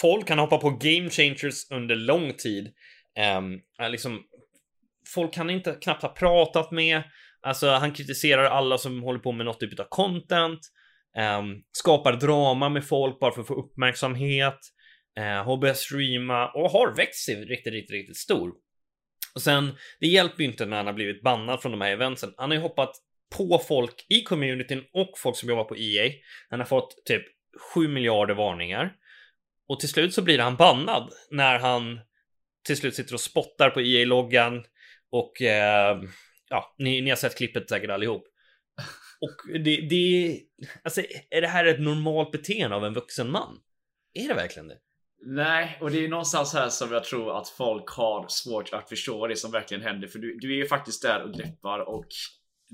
[0.00, 2.72] folk, han hoppar på game changers under lång tid.
[3.18, 4.22] Ehm, eh, liksom,
[5.14, 7.02] folk han inte knappt ha pratat med.
[7.40, 10.60] Alltså, han kritiserar alla som håller på med något typ av content.
[11.18, 14.58] Ehm, skapar drama med folk bara för att få uppmärksamhet.
[15.18, 18.52] Eh, har börjat streama och har växt sig riktigt, riktigt, riktigt stor.
[19.36, 22.34] Och sen, det hjälper ju inte när han har blivit bannad från de här eventsen.
[22.36, 22.96] Han har ju hoppat
[23.36, 26.12] på folk i communityn och folk som jobbar på EA.
[26.50, 27.22] Han har fått typ
[27.74, 28.96] 7 miljarder varningar.
[29.68, 32.00] Och till slut så blir han bannad när han
[32.66, 34.64] till slut sitter och spottar på EA-loggan
[35.10, 36.02] och eh,
[36.48, 38.26] ja, ni, ni har sett klippet säkert allihop.
[39.20, 40.40] Och det, det,
[40.82, 43.60] alltså är det här ett normalt beteende av en vuxen man?
[44.14, 44.78] Är det verkligen det?
[45.28, 49.18] Nej, och det är någonstans här som jag tror att folk har svårt att förstå
[49.18, 50.08] vad det som verkligen händer.
[50.08, 52.06] För du, du är ju faktiskt där och greppar och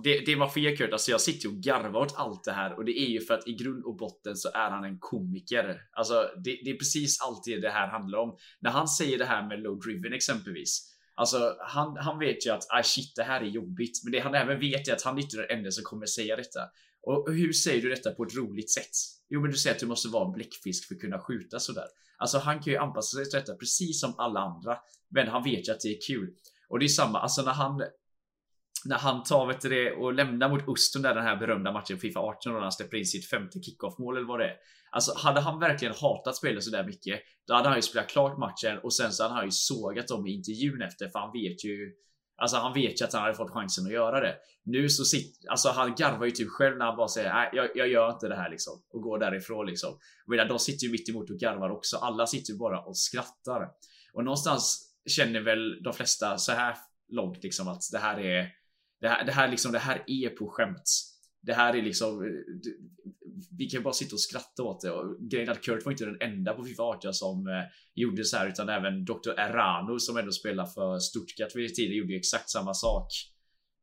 [0.04, 2.52] det, det man får ge Kurt, alltså jag sitter ju och garvar åt allt det
[2.52, 4.98] här och det är ju för att i grund och botten så är han en
[4.98, 5.80] komiker.
[5.92, 8.36] Alltså det, det är precis alltid det här handlar om.
[8.60, 12.66] När han säger det här med low driven exempelvis Alltså han, han vet ju att
[12.70, 14.04] ah, shit det här är jobbigt.
[14.04, 16.36] Men det han även vet är att han inte är den enda som kommer säga
[16.36, 16.60] detta.
[17.02, 18.90] Och hur säger du detta på ett roligt sätt?
[19.28, 21.86] Jo men du säger att du måste vara en bläckfisk för att kunna skjuta sådär.
[22.18, 24.78] Alltså han kan ju anpassa sig till detta precis som alla andra.
[25.08, 26.34] Men han vet ju att det är kul.
[26.68, 27.82] Och det är samma, alltså när han
[28.84, 31.98] när han tar vet du det, och lämnar mot Uston där den här berömda matchen
[31.98, 34.56] Fifa 18 och han släpper in sitt femte kickoff mål eller vad det är.
[34.90, 38.78] Alltså hade han verkligen hatat spelet sådär mycket, då hade han ju spelat klart matchen
[38.78, 41.92] och sen så hade han ju sågat dem i intervjun efter för han vet ju
[42.36, 44.36] Alltså han vet ju att han hade fått chansen att göra det.
[44.64, 47.68] Nu så sitter, alltså han garvar ju typ själv när han bara säger nej jag,
[47.74, 48.82] jag gör inte det här liksom.
[48.92, 49.98] Och går därifrån liksom.
[50.26, 51.96] Medan de sitter ju mitt emot och garvar också.
[51.96, 53.68] Alla sitter ju bara och skrattar.
[54.12, 56.76] Och någonstans känner väl de flesta så här
[57.08, 58.48] långt liksom att det här är
[59.00, 60.90] det här, det här liksom, det här är på skämt.
[61.40, 62.30] Det här är liksom, eh,
[63.58, 64.90] vi kan bara sitta och skratta åt det.
[64.90, 67.64] Och grejen att Kurt var inte den enda på Fifa 18 som eh,
[67.94, 69.30] gjorde så här, utan även Dr.
[69.36, 73.06] Erano som ändå spelar för Stuttgart vid tiden gjorde exakt samma sak.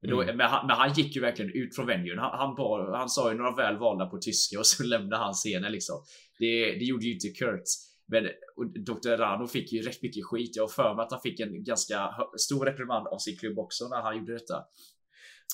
[0.02, 0.38] Men, då, mm.
[0.38, 2.20] men, han, men, han, gick ju verkligen ut från venuen.
[2.20, 5.34] Han, han, bara, han sa ju några väl valda på tyska och så lämnade han
[5.34, 6.04] scenen liksom.
[6.40, 7.64] Det, det gjorde ju inte Kurt.
[8.12, 8.24] Men
[8.86, 9.18] Dr.
[9.18, 10.56] Rano fick ju rätt mycket skit.
[10.56, 13.88] Jag har för mig att han fick en ganska stor reprimand av sin klubb också
[13.88, 14.64] när han gjorde detta.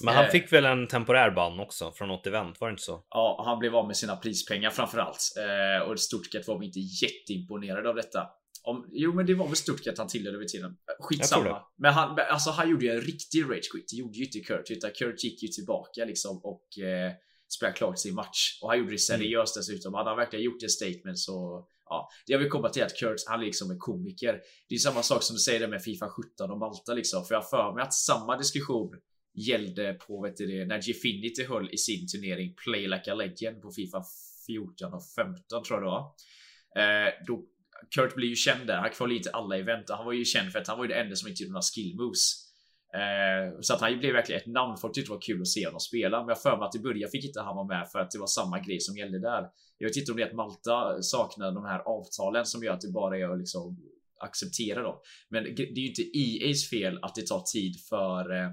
[0.03, 0.31] Men han eh.
[0.31, 3.05] fick väl en temporär ban också från något event, var det inte så?
[3.09, 5.19] Ja, han blev av med sina prispengar framförallt.
[5.37, 8.27] Eh, och Stuttgart var inte jätteimponerade av detta.
[8.63, 10.77] Om, jo, men det var väl Stuttgart han tillhörde vid tiden.
[10.99, 11.61] Skitsamma.
[11.77, 13.85] Men han, alltså, han gjorde ju en riktig rage quit.
[13.91, 17.11] Det gjorde ju inte Kurt, utan Kurt gick ju tillbaka liksom och eh,
[17.55, 18.59] spelade klart sin match.
[18.61, 19.61] Och han gjorde det seriöst mm.
[19.61, 19.93] dessutom.
[19.93, 22.97] Hade han verkligen gjort ett statement så Ja, det jag vill komma till är att
[22.97, 24.41] Kurt, han är liksom en komiker.
[24.69, 27.25] Det är samma sak som du säger med Fifa 17 och Malta liksom.
[27.25, 28.91] För jag för mig att samma diskussion
[29.35, 33.61] gällde på vet du det, när Gfinity höll i sin turnering Play Like a Legend
[33.61, 34.03] på Fifa
[34.47, 36.03] 14 och 15 tror jag det var.
[36.81, 37.45] Eh, då,
[37.95, 38.77] Kurt blir ju känd där.
[38.77, 40.89] Han kvalade inte alla event och han var ju känd för att han var ju
[40.89, 42.45] det enda som inte gjorde några skill moves.
[42.99, 44.77] Eh, så att han blev verkligen ett namn.
[44.77, 46.19] Folk tyckte det var kul att se honom spela.
[46.19, 48.19] Men jag för mig att i början fick inte han vara med för att det
[48.19, 49.43] var samma grej som gällde där.
[49.77, 52.81] Jag vet inte om det är att Malta saknar de här avtalen som gör att
[52.81, 53.77] det bara är att liksom
[54.19, 54.95] acceptera dem.
[55.29, 58.49] Men det är ju inte EAs fel att det tar tid för eh,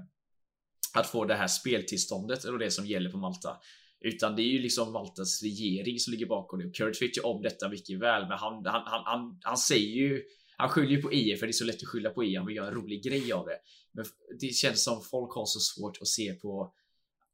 [0.93, 3.57] att få det här speltillståndet eller det som gäller på Malta.
[4.01, 6.69] Utan det är ju liksom Maltas regering som ligger bakom det.
[6.69, 10.23] Kurt vet ju om detta mycket väl, men han, han, han, han, han säger ju
[10.57, 12.47] han skyller ju på IF för det är så lätt att skylla på IF Han
[12.47, 13.57] vill göra en rolig grej av det.
[13.91, 14.05] Men
[14.39, 16.73] det känns som folk har så svårt att se på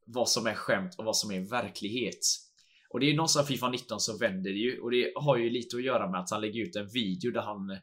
[0.06, 2.18] vad som är skämt och vad som är verklighet.
[2.90, 5.50] Och det är ju någonstans Fifa 19 så vänder det ju och det har ju
[5.50, 7.78] lite att göra med att han lägger ut en video där han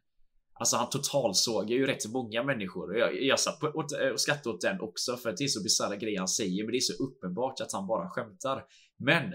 [0.59, 4.19] Alltså han totalsågar ju rätt många människor och jag, jag satt på, åt, eh, och
[4.19, 6.77] skrattade åt den också för att det är så bisarra grejer han säger men det
[6.77, 8.63] är så uppenbart att han bara skämtar.
[8.97, 9.33] Men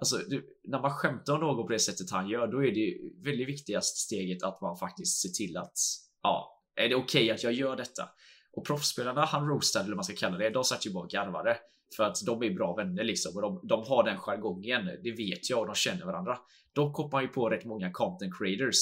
[0.00, 2.98] Alltså, du, när man skämtar om någon på det sättet han gör, då är det
[3.24, 5.78] väldigt viktigaste steget att man faktiskt ser till att
[6.22, 8.08] ja, är det okej okay att jag gör detta?
[8.52, 11.10] Och proffsspelarna han roastade, eller vad man ska kalla det, de satt ju bara och
[11.10, 11.56] garvade.
[11.96, 14.86] För att de är bra vänner liksom och de, de har den jargongen.
[15.02, 16.38] Det vet jag och de känner varandra.
[16.72, 18.76] Dock hoppar ju på rätt många content creators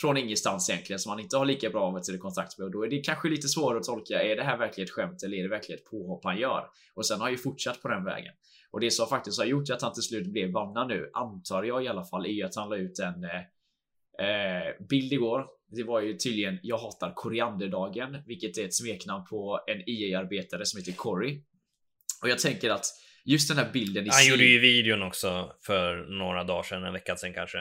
[0.00, 2.90] från ingenstans egentligen som man inte har lika bra till kontakt med och då är
[2.90, 4.22] det kanske lite svårare att tolka.
[4.22, 6.66] Är det här verkligen ett skämt eller är det verkligen ett påhopp han gör?
[6.94, 8.32] Och sen har ju fortsatt på den vägen.
[8.70, 11.84] Och det som faktiskt har gjort att han till slut blev bannad nu, antar jag
[11.84, 13.40] i alla fall, är ju att han la ut en eh,
[14.26, 15.46] eh bild igår.
[15.76, 20.78] Det var ju tydligen Jag hatar korianderdagen, vilket är ett smeknamn på en EA-arbetare som
[20.78, 21.42] heter Cory.
[22.22, 22.86] Och jag tänker att
[23.24, 24.30] just den här bilden i Han sig...
[24.30, 27.58] gjorde ju videon också för några dagar sedan, en vecka sedan kanske.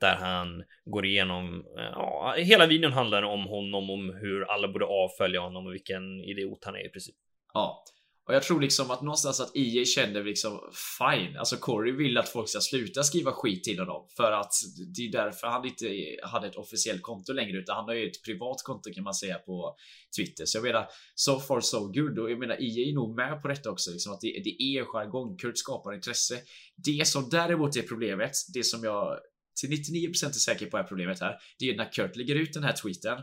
[0.00, 4.84] Där han går igenom, eh, ja, hela videon handlar om honom, om hur alla borde
[4.84, 7.16] avfölja honom och vilken idiot han är i princip.
[7.54, 7.84] Ja,
[8.26, 10.60] och jag tror liksom att någonstans att EA känner liksom
[10.98, 11.36] fine.
[11.36, 14.52] Alltså Corey vill att folk ska sluta skriva skit till honom för att
[14.96, 15.86] det är därför han inte
[16.22, 19.38] hade ett officiellt konto längre utan han har ju ett privat konto kan man säga
[19.38, 19.76] på
[20.16, 20.44] Twitter.
[20.44, 23.48] Så jag menar so far so good och jag menar EA är nog med på
[23.48, 25.36] detta också liksom att det, det är jargong.
[25.36, 26.40] Kurt skapar intresse.
[26.76, 29.18] Det som däremot är problemet, det som jag
[29.60, 31.36] till 99% är säker på är problemet här.
[31.58, 33.18] Det är ju när Kurt lägger ut den här tweeten.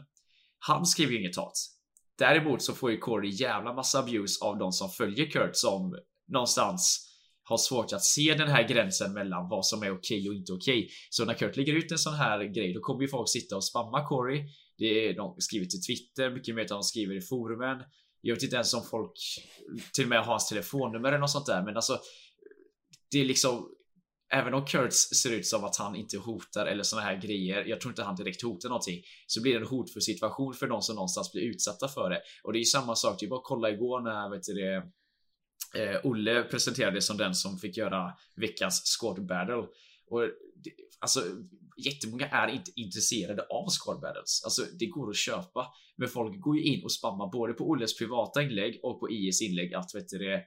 [0.60, 1.54] Han skriver ju inget hat.
[2.18, 7.08] Däremot så får ju Corey jävla massa abuse av de som följer Kurt som någonstans
[7.44, 10.90] har svårt att se den här gränsen mellan vad som är okej och inte okej.
[11.10, 13.64] Så när Kurt lägger ut en sån här grej, då kommer ju folk sitta och
[13.64, 14.44] spamma Corey.
[14.78, 17.78] Det är de skriver till Twitter, mycket mer än de skriver i forumen.
[18.22, 19.14] Jag vet inte ens om folk
[19.94, 22.00] till och med har hans telefonnummer eller något sånt där, men alltså.
[23.12, 23.70] Det är liksom
[24.34, 27.66] Även om Kurtz ser ut som att han inte hotar eller såna här grejer.
[27.66, 29.02] Jag tror inte han direkt hotar någonting.
[29.28, 32.22] Så blir det en hotfull situation för de som någonstans blir utsatta för det.
[32.44, 33.20] Och det är ju samma sak.
[33.20, 34.84] Det är bara att kolla igår när vet du det,
[35.76, 39.68] eh, Olle presenterades som den som fick göra veckans squad battle.
[40.08, 40.22] Och
[40.64, 41.24] det, alltså
[41.78, 44.42] jättemånga är inte intresserade av squad battles.
[44.44, 45.68] Alltså det går att köpa.
[45.96, 49.42] Men folk går ju in och spammar både på Olles privata inlägg och på IS
[49.42, 50.44] inlägg att vet du det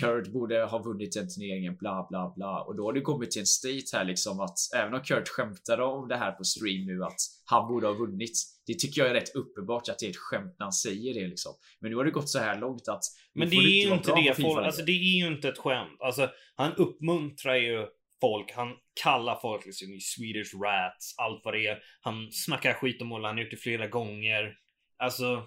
[0.00, 2.62] Kurt borde ha vunnit den turneringen, bla bla bla.
[2.62, 5.82] Och då har det kommit till en state här liksom att även om Kurt skämtade
[5.84, 8.38] om det här på stream nu att han borde ha vunnit.
[8.66, 11.28] Det tycker jag är rätt uppenbart att det är ett skämt när han säger det
[11.28, 11.52] liksom.
[11.80, 13.02] Men nu har det gått så här långt att.
[13.34, 16.00] Men det är ju inte det folk, alltså det är ju inte ett skämt.
[16.00, 17.86] Alltså han uppmuntrar ju
[18.20, 18.52] folk.
[18.52, 18.68] Han
[19.02, 21.78] kallar folk liksom i Swedish rats, allt vad det är.
[22.00, 24.54] Han snackar skit om Olle, han har gjort det flera gånger.
[24.96, 25.46] Alltså,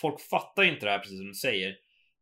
[0.00, 1.74] folk fattar inte det här precis som du säger.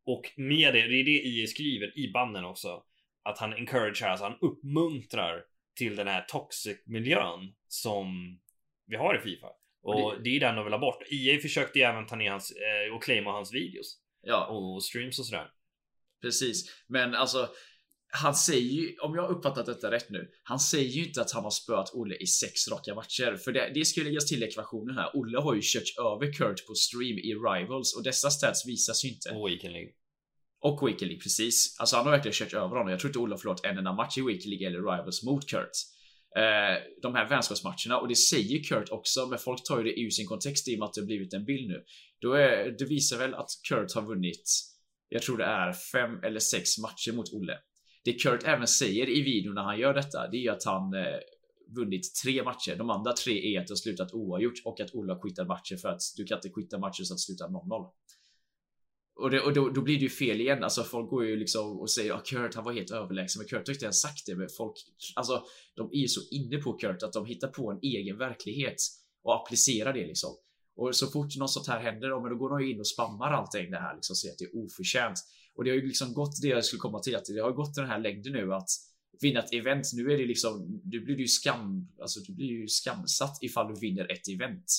[0.05, 2.83] Och med det, det är det IE skriver i banden också.
[3.23, 5.45] Att han encouragear, alltså han uppmuntrar
[5.77, 8.39] till den här toxic miljön som
[8.87, 9.49] vi har i Fifa.
[9.83, 11.03] Och det, det är den de vill ha bort.
[11.11, 13.99] EA försökte ju även ta ner hans eh, och claima hans videos.
[14.23, 14.47] Ja.
[14.47, 15.51] Och streams och sådär.
[16.23, 17.49] Precis, men alltså
[18.15, 21.45] han säger ju, om jag uppfattat detta rätt nu, han säger ju inte att han
[21.45, 23.37] har spöat Olle i sex raka matcher.
[23.37, 25.11] För det, det ska ju läggas till ekvationen här.
[25.15, 29.09] Olle har ju kört över Kurt på stream i Rivals och dessa stats visas ju
[29.09, 29.31] inte.
[29.31, 29.93] Och Weekend League.
[30.61, 31.77] Och Weekend League, precis.
[31.79, 32.89] Alltså han har verkligen kört över honom.
[32.89, 35.49] Jag tror inte Olle har förlorat en enda match i Weekend League eller Rivals mot
[35.51, 35.77] Kurt.
[36.37, 40.11] Eh, de här vänskapsmatcherna och det säger Kurt också, men folk tar ju det ur
[40.11, 41.85] sin kontext i och med att det har blivit en bild nu.
[42.21, 44.51] Då är, det visar väl att Kurt har vunnit,
[45.09, 47.59] jag tror det är fem eller sex matcher mot Olle.
[48.05, 50.95] Det Kurt även säger i videon när han gör detta, det är ju att han
[50.95, 51.19] eh,
[51.77, 52.77] vunnit tre matcher.
[52.77, 55.77] De andra tre är att det har slutat oavgjort och att Olle har quittat matcher
[55.77, 57.91] för att du kan inte quitta matcher så att det slutar 0-0.
[59.15, 60.65] Och, det, och då, då, blir det ju fel igen.
[60.65, 63.41] Alltså folk går ju liksom och säger att Kurt han var helt överlägsen.
[63.41, 64.35] Men Kurt har inte ens sagt det.
[64.35, 64.73] Men folk,
[65.15, 65.45] alltså
[65.75, 68.77] de är ju så inne på Kurt att de hittar på en egen verklighet
[69.23, 70.31] och applicerar det liksom.
[70.77, 73.79] Och så fort något sånt här händer, då går de in och spammar allting det
[73.79, 75.19] här liksom, säger att det är oförtjänt.
[75.57, 77.75] Och det har ju liksom gått det jag skulle komma till att det har gått
[77.75, 78.69] den här längden nu att
[79.21, 79.91] vinna ett event.
[79.95, 83.81] Nu är det liksom, du blir ju skam, alltså du blir ju skamsatt ifall du
[83.81, 84.73] vinner ett event.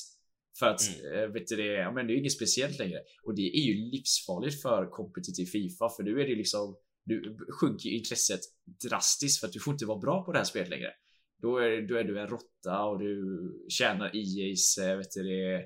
[0.59, 1.23] För att, mm.
[1.23, 2.99] Eh, vet du det, ja, men det är inget speciellt längre.
[3.23, 7.89] Och det är ju livsfarligt för kompetitiv Fifa, för nu är det liksom, du sjunker
[7.89, 8.39] intresset
[8.89, 10.91] drastiskt för att du får inte vara bra på det här spelet längre.
[11.41, 15.65] Då är, då är du en råtta och du tjänar EA's, eh, vet du det,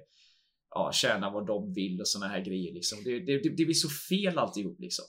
[0.78, 3.04] ja, tjäna vad de vill och såna här grejer liksom.
[3.04, 5.06] Det, det, det, det blir så fel alltihop liksom.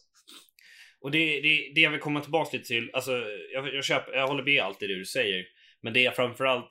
[1.01, 3.13] Och det, det, det jag vill komma tillbaka lite till, alltså
[3.53, 5.45] jag, jag, köper, jag håller med allt det du säger.
[5.81, 6.69] Men det är framförallt,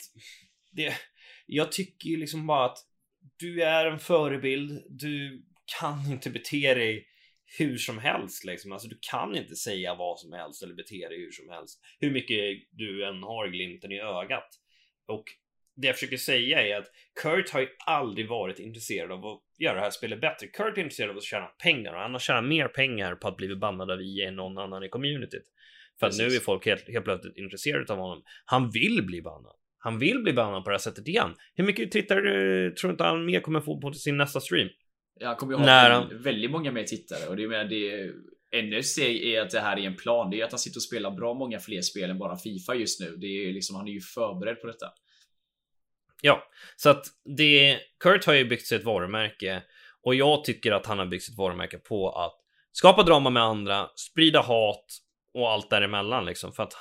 [0.71, 0.93] det,
[1.45, 2.77] jag tycker ju liksom bara att
[3.39, 5.45] du är en förebild, du
[5.79, 7.07] kan inte bete dig
[7.57, 8.71] hur som helst liksom.
[8.71, 11.79] Alltså du kan inte säga vad som helst eller bete dig hur som helst.
[11.99, 12.39] Hur mycket
[12.71, 14.49] du än har glimten i ögat.
[15.05, 15.23] Och
[15.78, 19.75] det jag försöker säga är att Kurt har ju aldrig varit intresserad av att göra
[19.75, 20.47] det här spelet bättre.
[20.47, 23.38] Kurt är intresserad av att tjäna pengar och han har tjänat mer pengar på att
[23.38, 25.45] bli bannad av EA än någon annan i communityt.
[25.99, 28.23] För att nu är folk helt, helt plötsligt intresserade av honom.
[28.45, 29.55] Han vill bli bannad.
[29.80, 31.36] Han vill bli bannad på det här sättet igen.
[31.55, 34.69] Hur mycket tittare tror inte han mer kommer få på sin nästa stream?
[35.19, 38.11] Ja, han kommer ju ha När väldigt, många mer tittare och det menar det
[38.51, 40.30] ännu steg är att det här är en plan.
[40.30, 42.99] Det är att han sitter och spelar bra många fler spel än bara Fifa just
[42.99, 43.15] nu.
[43.17, 44.86] Det är liksom, han är ju förberedd på detta.
[46.22, 46.43] Ja,
[46.76, 47.05] så att
[47.38, 49.63] det Kurt har ju byggt sig ett varumärke
[50.03, 52.36] och jag tycker att han har byggt sitt varumärke på att
[52.72, 54.86] skapa drama med andra, sprida hat
[55.34, 56.74] och allt däremellan liksom för att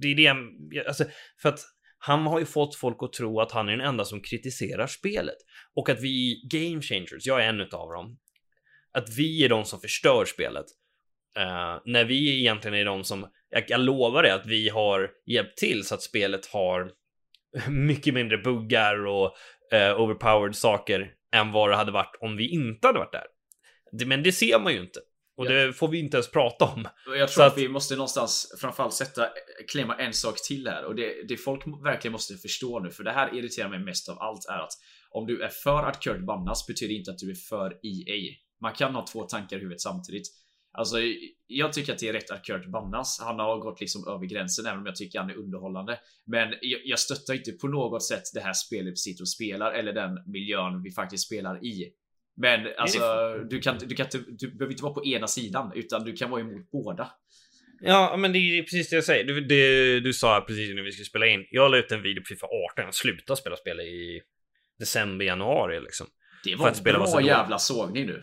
[0.00, 1.04] det är det alltså
[1.42, 1.60] för att
[1.98, 5.36] han har ju fått folk att tro att han är den enda som kritiserar spelet
[5.74, 8.18] och att vi game changers, jag är en utav dem,
[8.92, 10.66] att vi är de som förstör spelet.
[11.38, 15.58] Uh, när vi egentligen är de som, jag, jag lovar det, att vi har hjälpt
[15.58, 16.90] till så att spelet har
[17.68, 19.36] mycket mindre buggar och
[19.74, 23.26] uh, overpowered saker än vad det hade varit om vi inte hade varit där.
[23.92, 25.00] Det, men det ser man ju inte.
[25.36, 26.88] Och det får vi inte ens prata om.
[27.18, 29.28] Jag tror att, att- vi måste någonstans framförallt sätta,
[29.72, 33.12] klämma en sak till här och det, det folk verkligen måste förstå nu, för det
[33.12, 34.72] här irriterar mig mest av allt är att
[35.10, 38.34] om du är för att Kurt bannas betyder inte att du är för EA.
[38.60, 40.26] Man kan ha två tankar i huvudet samtidigt.
[40.76, 40.96] Alltså,
[41.46, 43.20] jag tycker att det är rätt att Kurt bannas.
[43.24, 45.98] Han har gått liksom över gränsen, även om jag tycker han är underhållande.
[46.26, 49.72] Men jag, jag stöttar inte på något sätt det här spelet vi sitter och spelar
[49.72, 51.92] eller den miljön vi faktiskt spelar i.
[52.36, 53.00] Men alltså,
[53.50, 56.40] du kan, du kan du behöver inte vara på ena sidan, utan du kan vara
[56.40, 57.10] emot båda.
[57.80, 59.24] Ja, men det är precis det jag säger.
[59.24, 61.46] Du, det, du sa precis när vi skulle spela in.
[61.50, 62.84] Jag la ut en video på Fifa 18.
[62.84, 64.20] Jag slutade spela spel i
[64.78, 66.06] december, januari liksom.
[66.44, 68.22] Det var en bra jävla sågning nu.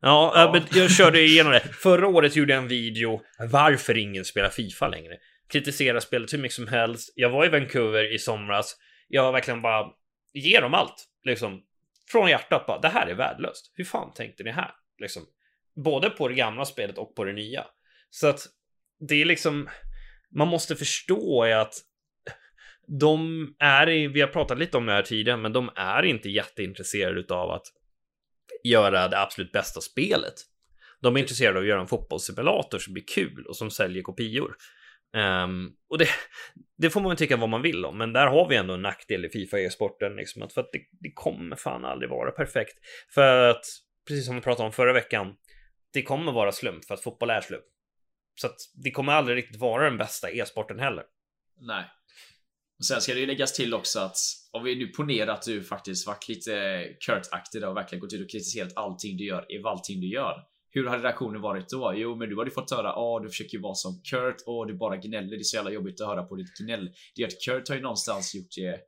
[0.00, 0.50] Ja, Ja.
[0.52, 1.60] men jag körde igenom det.
[1.60, 3.20] Förra året gjorde jag en video
[3.52, 5.16] varför ingen spelar Fifa längre.
[5.52, 7.12] Kritisera spelet hur mycket som helst.
[7.16, 8.76] Jag var i Vancouver i somras.
[9.08, 9.86] Jag verkligen bara
[10.32, 11.62] ger dem allt liksom
[12.12, 12.78] från hjärtat bara.
[12.80, 13.72] Det här är värdelöst.
[13.74, 14.70] Hur fan tänkte ni här?
[14.98, 15.22] Liksom
[15.84, 17.64] både på det gamla spelet och på det nya.
[18.10, 18.46] Så att
[19.08, 19.68] det är liksom
[20.36, 21.74] man måste förstå att
[23.00, 27.34] de är, vi har pratat lite om det här tidigare, men de är inte jätteintresserade
[27.34, 27.66] av att
[28.64, 30.34] göra det absolut bästa spelet.
[31.00, 34.56] De är intresserade av att göra en fotbollssimulator som blir kul och som säljer kopior.
[35.16, 36.08] Ehm, och det,
[36.78, 39.24] det får man tycka vad man vill om, men där har vi ändå en nackdel
[39.24, 42.78] i Fifa e-sporten, liksom, att för att det, det kommer fan aldrig vara perfekt.
[43.14, 43.64] För att,
[44.08, 45.34] precis som vi pratade om förra veckan,
[45.92, 47.64] det kommer vara slump för att fotboll är slump.
[48.40, 51.04] Så att det kommer aldrig riktigt vara den bästa e-sporten heller.
[51.60, 51.84] Nej.
[52.80, 54.16] Och sen ska det ju läggas till också att
[54.50, 58.30] om vi nu ponerar att du faktiskt varit lite Kurt-aktig och verkligen gått ut och
[58.30, 60.34] kritiserat allting du gör i allting du gör.
[60.70, 61.92] Hur hade reaktionen varit då?
[61.96, 64.96] Jo, men du hade fått höra åh, du försöker vara som Kurt och du bara
[64.96, 65.30] gnäller.
[65.30, 66.90] Det är så jävla jobbigt att höra på ditt gnäll.
[67.16, 68.80] Det är att Kurt har ju någonstans gjort det.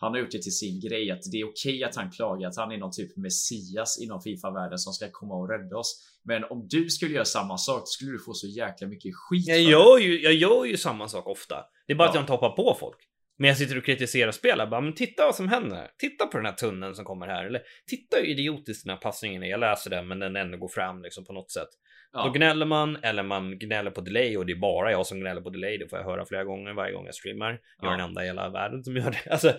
[0.00, 2.56] Han har gjort det till sin grej att det är okej att han klagar att
[2.56, 6.04] han är någon typ messias inom Fifa-världen som ska komma och rädda oss.
[6.24, 9.46] Men om du skulle göra samma sak skulle du få så jäkla mycket skit.
[9.46, 11.56] Jag gör ju, jag gör ju samma sak ofta.
[11.86, 12.18] Det är bara att Ja.
[12.18, 12.98] jag inte hoppar på folk.
[13.38, 14.58] Men jag sitter och kritiserar spel.
[14.58, 15.90] Jag bara, men titta vad som händer.
[15.98, 17.44] Titta på den här tunneln som kommer här.
[17.44, 19.46] Eller titta hur idiotiskt den här passningen är.
[19.46, 21.68] Jag läser den, men den ändå går fram liksom på något sätt.
[22.12, 22.24] Ja.
[22.24, 25.40] Då gnäller man, eller man gnäller på delay och det är bara jag som gnäller
[25.40, 25.78] på delay.
[25.78, 27.50] Det får jag höra flera gånger varje gång jag streamar.
[27.82, 27.96] Jag är Ja.
[27.96, 29.30] den enda i hela världen som gör det.
[29.30, 29.52] Alltså,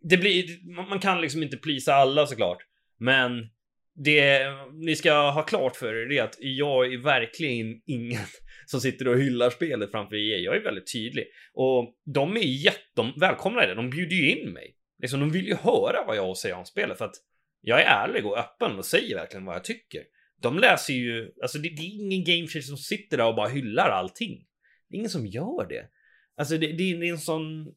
[0.00, 0.44] det blir,
[0.76, 2.58] man man kan liksom inte plisa alla såklart.
[2.98, 3.30] Men
[4.04, 8.20] det ni ska ha klart för er är att jag är verkligen ingen
[8.66, 10.38] som sitter och hyllar spelet framför EA.
[10.38, 11.24] Jag är väldigt tydlig
[11.54, 13.66] och de är jätte, välkomna.
[13.66, 13.74] det.
[13.74, 14.74] De bjuder ju in mig.
[14.98, 17.16] Liksom, de vill ju höra vad jag har att säga om spelet för att
[17.60, 20.02] jag är ärlig och öppen och säger verkligen vad jag tycker.
[20.42, 23.90] De läser ju, alltså det, det är ingen gamechanger som sitter där och bara hyllar
[23.90, 24.44] allting.
[24.88, 25.88] Det är ingen som gör det.
[26.36, 27.74] Alltså det, det, är en sån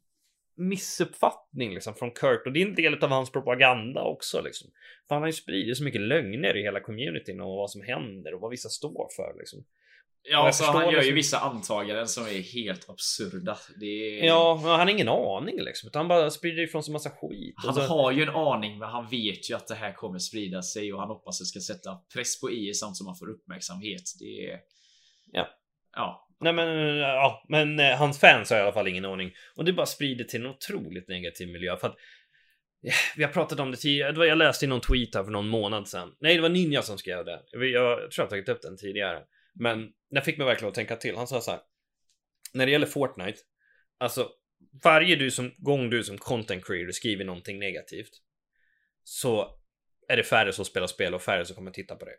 [0.69, 4.69] missuppfattning liksom från Kurt och det är en del av hans propaganda också liksom.
[5.07, 8.33] För han har ju spridit så mycket lögner i hela communityn och vad som händer
[8.33, 9.63] och vad vissa står för liksom.
[10.23, 13.57] Ja, jag alltså, han gör ju liksom- vissa antaganden som är helt absurda.
[13.81, 14.25] Är...
[14.25, 17.55] Ja, han har ingen aning liksom, utan han bara sprider ifrån sig massa skit.
[17.57, 17.81] Han så...
[17.81, 20.99] har ju en aning, men han vet ju att det här kommer sprida sig och
[20.99, 24.03] han hoppas det ska sätta press på IE samt som han får uppmärksamhet.
[24.19, 24.59] Det är...
[25.93, 26.27] Ja.
[26.41, 29.31] Nej men, ja, men eh, hans fans har i alla fall ingen aning.
[29.55, 31.77] Och det bara sprider till en otroligt negativ miljö.
[31.77, 31.95] För att
[32.87, 34.27] eh, vi har pratat om det tidigare.
[34.27, 36.15] Jag läste i någon tweet här för någon månad sedan.
[36.19, 37.41] Nej, det var Ninja som skrev det.
[37.51, 39.23] Jag, jag tror jag har tagit upp den tidigare.
[39.53, 41.15] Men det fick mig verkligen att tänka till.
[41.15, 41.59] Han sa så här.
[42.53, 43.39] När det gäller Fortnite.
[43.97, 44.29] Alltså,
[44.83, 48.11] varje du som, gång du som content creator skriver någonting negativt.
[49.03, 49.57] Så
[50.07, 52.15] är det färre som spelar spel och färre som kommer titta på det.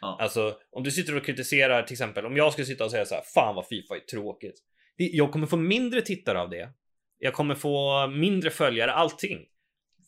[0.00, 0.18] Ja.
[0.20, 3.14] Alltså, om du sitter och kritiserar till exempel, om jag skulle sitta och säga så
[3.14, 4.54] här, fan vad Fifa är tråkigt.
[4.96, 6.70] Jag kommer få mindre tittare av det.
[7.18, 9.38] Jag kommer få mindre följare, allting.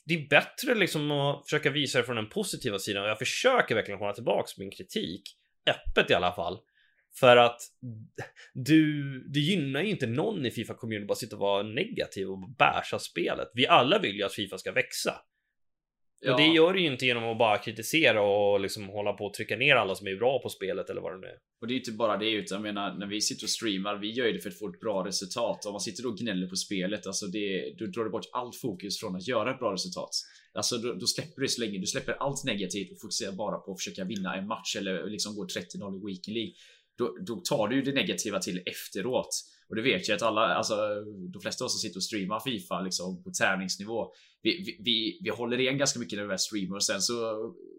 [0.04, 3.74] Det är bättre liksom att försöka visa det från den positiva sidan och jag försöker
[3.74, 5.22] verkligen hålla tillbaks min kritik.
[5.66, 6.58] Öppet i alla fall.
[7.20, 7.60] För att
[8.54, 9.02] du,
[9.34, 12.98] det gynnar ju inte någon i Fifa Community bara sitta och vara negativ och bärsa
[12.98, 13.50] spelet.
[13.54, 15.14] Vi alla vill ju att Fifa ska växa.
[16.20, 16.32] Ja.
[16.32, 19.34] Och det gör det ju inte genom att bara kritisera och liksom hålla på och
[19.34, 21.38] trycka ner alla som är bra på spelet eller vad det nu är.
[21.60, 24.12] Och det är inte bara det utan jag menar när vi sitter och streamar, vi
[24.12, 25.66] gör ju det för att få ett bra resultat.
[25.66, 29.00] Om man sitter och gnäller på spelet, alltså det, då drar du bort allt fokus
[29.00, 30.10] från att göra ett bra resultat.
[30.54, 33.72] Alltså då, då släpper du så länge, du släpper allt negativt och fokuserar bara på
[33.72, 36.52] att försöka vinna en match eller liksom gå 30-0 i Weekend League.
[36.98, 39.30] Då, då tar du ju det negativa till efteråt.
[39.68, 40.76] Och det vet jag att alla, alltså
[41.32, 44.12] de flesta av oss som sitter och streamar Fifa liksom på tävlingsnivå.
[44.42, 47.14] Vi, vi, vi, vi håller igen ganska mycket när vi är streamer och sen så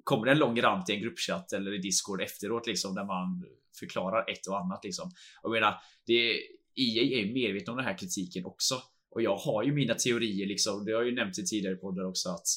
[0.04, 3.46] kommer det en lång rant i en gruppchatt eller i Discord efteråt liksom där man
[3.80, 5.12] förklarar ett och annat liksom.
[5.44, 5.76] Jag menar,
[6.06, 6.32] det,
[6.76, 8.82] EA är ju om den här kritiken också.
[9.12, 10.86] Och jag har ju mina teorier liksom.
[10.86, 12.48] Det har jag ju nämnt i tidigare poddar också att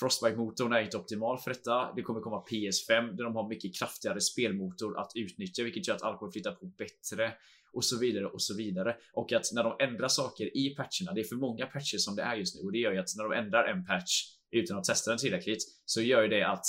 [0.00, 1.92] Frostbite-motorn är inte optimal för detta.
[1.96, 6.02] Det kommer komma PS5 där de har mycket kraftigare spelmotor att utnyttja, vilket gör att
[6.02, 7.32] allt kommer flytta på bättre
[7.72, 8.96] och så vidare och så vidare.
[9.12, 12.22] Och att när de ändrar saker i patcherna, det är för många patcher som det
[12.22, 14.12] är just nu och det gör ju att när de ändrar en patch
[14.50, 16.66] utan att testa den tillräckligt så gör ju det att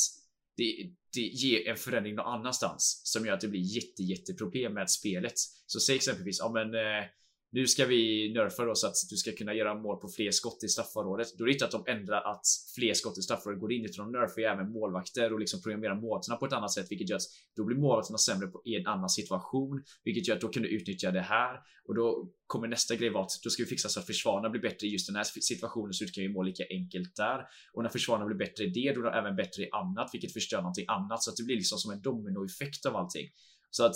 [0.58, 4.90] det, det ger en förändring någon annanstans som gör att det blir jätte, jätteproblem med
[4.90, 5.34] spelet.
[5.66, 7.06] Så säg exempelvis, ja men eh,
[7.54, 10.64] nu ska vi nerfa då så att du ska kunna göra mål på fler skott
[10.64, 11.28] i straffområdet.
[11.38, 12.46] Då är det inte att de ändrar att
[12.76, 15.96] fler skott i straffområdet går in utan de nerfar ju även målvakter och liksom programmerar
[15.96, 18.88] målvakterna på ett annat sätt, vilket gör att då blir målvakterna sämre på, i en
[18.88, 22.96] annan situation, vilket gör att då kan du utnyttja det här och då kommer nästa
[22.96, 25.16] grej vara att då ska vi fixa så att försvararna blir bättre i just den
[25.16, 28.64] här situationen så du kan ju må lika enkelt där och när försvararna blir bättre
[28.64, 31.38] i det, då är de även bättre i annat, vilket förstör någonting annat så att
[31.38, 33.30] det blir liksom som en dominoeffekt av allting.
[33.76, 33.96] Så att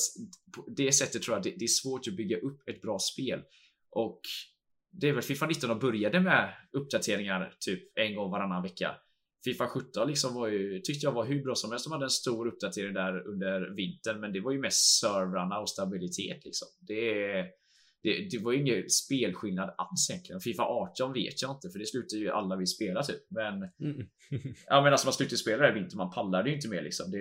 [0.55, 3.41] på det sättet tror jag det, det är svårt att bygga upp ett bra spel
[3.89, 4.21] och
[4.91, 8.95] det är väl Fifa 19 de började med uppdateringar typ en gång varannan vecka.
[9.43, 11.85] Fifa 17 liksom var ju, tyckte jag var hur bra som helst.
[11.85, 15.69] De hade en stor uppdatering där under vintern, men det var ju mest servrarna och
[15.69, 16.67] stabilitet liksom.
[16.79, 17.23] Det,
[18.03, 20.41] det, det var ju ingen spelskillnad alls egentligen.
[20.41, 23.21] Fifa 18 vet jag inte, för det slutar ju alla vi spela typ.
[23.29, 24.07] Men Mm.
[24.67, 27.11] ja, men alltså man slutade spela det här vintern, man pallade ju inte mer liksom.
[27.11, 27.19] Det,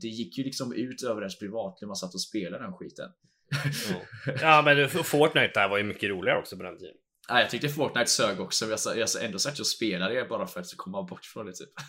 [0.00, 3.10] det gick ju liksom ut över ens privatliv, man satt och spelade den skiten.
[3.90, 4.32] Ja.
[4.40, 6.94] ja, men Fortnite där var ju mycket roligare också på den tiden.
[7.30, 8.64] Nej, jag tyckte Fortnite sög också.
[8.64, 11.24] Jag har jag har ändå sagt att jag spelade det bara för att komma bort
[11.24, 11.70] från det typ.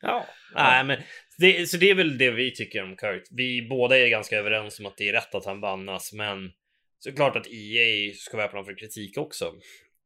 [0.00, 1.02] Ja, nej men
[1.38, 3.22] det, så det är väl det vi tycker om Kurt.
[3.30, 6.52] Vi båda är ganska överens om att det är rätt att han bannas, men
[6.98, 9.52] såklart att EA ska vara öppna för kritik också.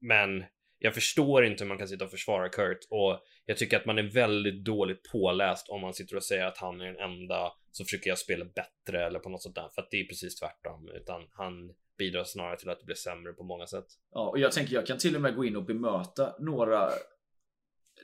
[0.01, 0.45] Men
[0.79, 3.99] jag förstår inte hur man kan sitta och försvara Kurt och jag tycker att man
[3.99, 7.87] är väldigt dåligt påläst om man sitter och säger att han är den enda som
[7.87, 9.69] försöker jag spela bättre eller på något sånt där.
[9.75, 13.33] För att det är precis tvärtom, utan han bidrar snarare till att det blir sämre
[13.33, 13.87] på många sätt.
[14.13, 16.91] Ja, och jag tänker jag kan till och med gå in och bemöta några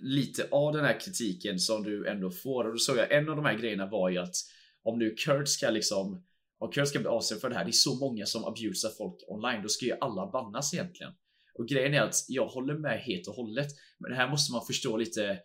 [0.01, 2.65] lite av den här kritiken som du ändå får.
[2.65, 4.35] Och då såg jag en av de här grejerna var ju att
[4.83, 6.27] om nu Kurt ska liksom
[6.59, 9.15] om Kurt ska bli avstängd för det här, det är så många som abusar folk
[9.29, 11.13] online, då ska ju alla bannas egentligen.
[11.59, 13.67] Och grejen är att jag håller med helt och hållet,
[13.99, 15.39] men det här måste man förstå lite.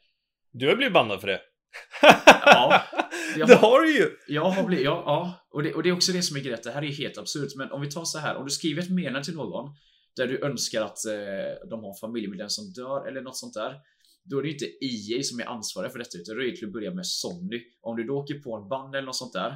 [0.51, 1.41] Du har blivit bannad för det.
[2.45, 2.83] Ja,
[3.37, 4.09] jag det har- du ju!
[4.27, 5.45] Jag har blivit, ja, ja.
[5.51, 7.55] Och, det, och det är också det som är grejen, det här är helt absurt.
[7.55, 9.75] Men om vi tar så här, om du skriver ett meddelande till någon
[10.15, 13.75] där du önskar att eh, de har en familjemedlem som dör eller något sånt där.
[14.23, 16.67] Då är det inte EA som är ansvariga för detta, utan då är det till
[16.67, 17.61] att börja med Sony.
[17.81, 19.55] Om du då åker på en band eller något sånt där,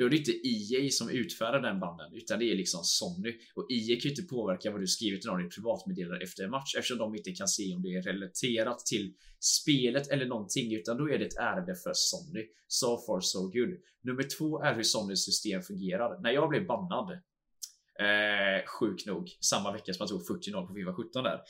[0.00, 3.38] då är det inte EA som utfärdar den banden, utan det är liksom Sony.
[3.54, 6.50] Och EA kan ju inte påverka vad du skriver till någon i privatmeddelande efter en
[6.50, 10.96] match, eftersom de inte kan se om det är relaterat till spelet eller någonting, utan
[10.96, 12.46] då är det ett ärende för Sony.
[12.68, 13.74] So far so good.
[14.02, 16.20] Nummer två är hur Sonys system fungerar.
[16.22, 17.10] När jag blev bannad,
[18.04, 21.40] eh, sjukt nog, samma vecka som jag tog 40-0 på Fifa 17 där.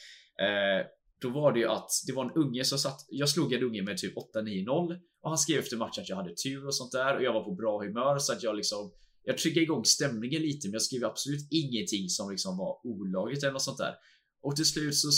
[0.45, 0.87] Eh,
[1.21, 3.83] då var det ju att det var en unge som satt, jag slog en unge
[3.83, 7.17] med typ 8-9-0 och han skrev efter matchen att jag hade tur och sånt där
[7.17, 8.93] och jag var på bra humör så att jag liksom
[9.25, 13.53] jag triggade igång stämningen lite men jag skrev absolut ingenting som liksom var olagligt eller
[13.53, 13.95] något sånt där.
[14.43, 15.09] Och till slut så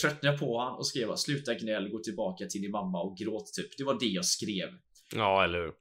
[0.00, 3.16] tröttnade jag på han och skrev att sluta gnäll, gå tillbaka till din mamma och
[3.16, 3.76] gråt typ.
[3.78, 4.68] Det var det jag skrev.
[5.14, 5.72] Ja, eller hur?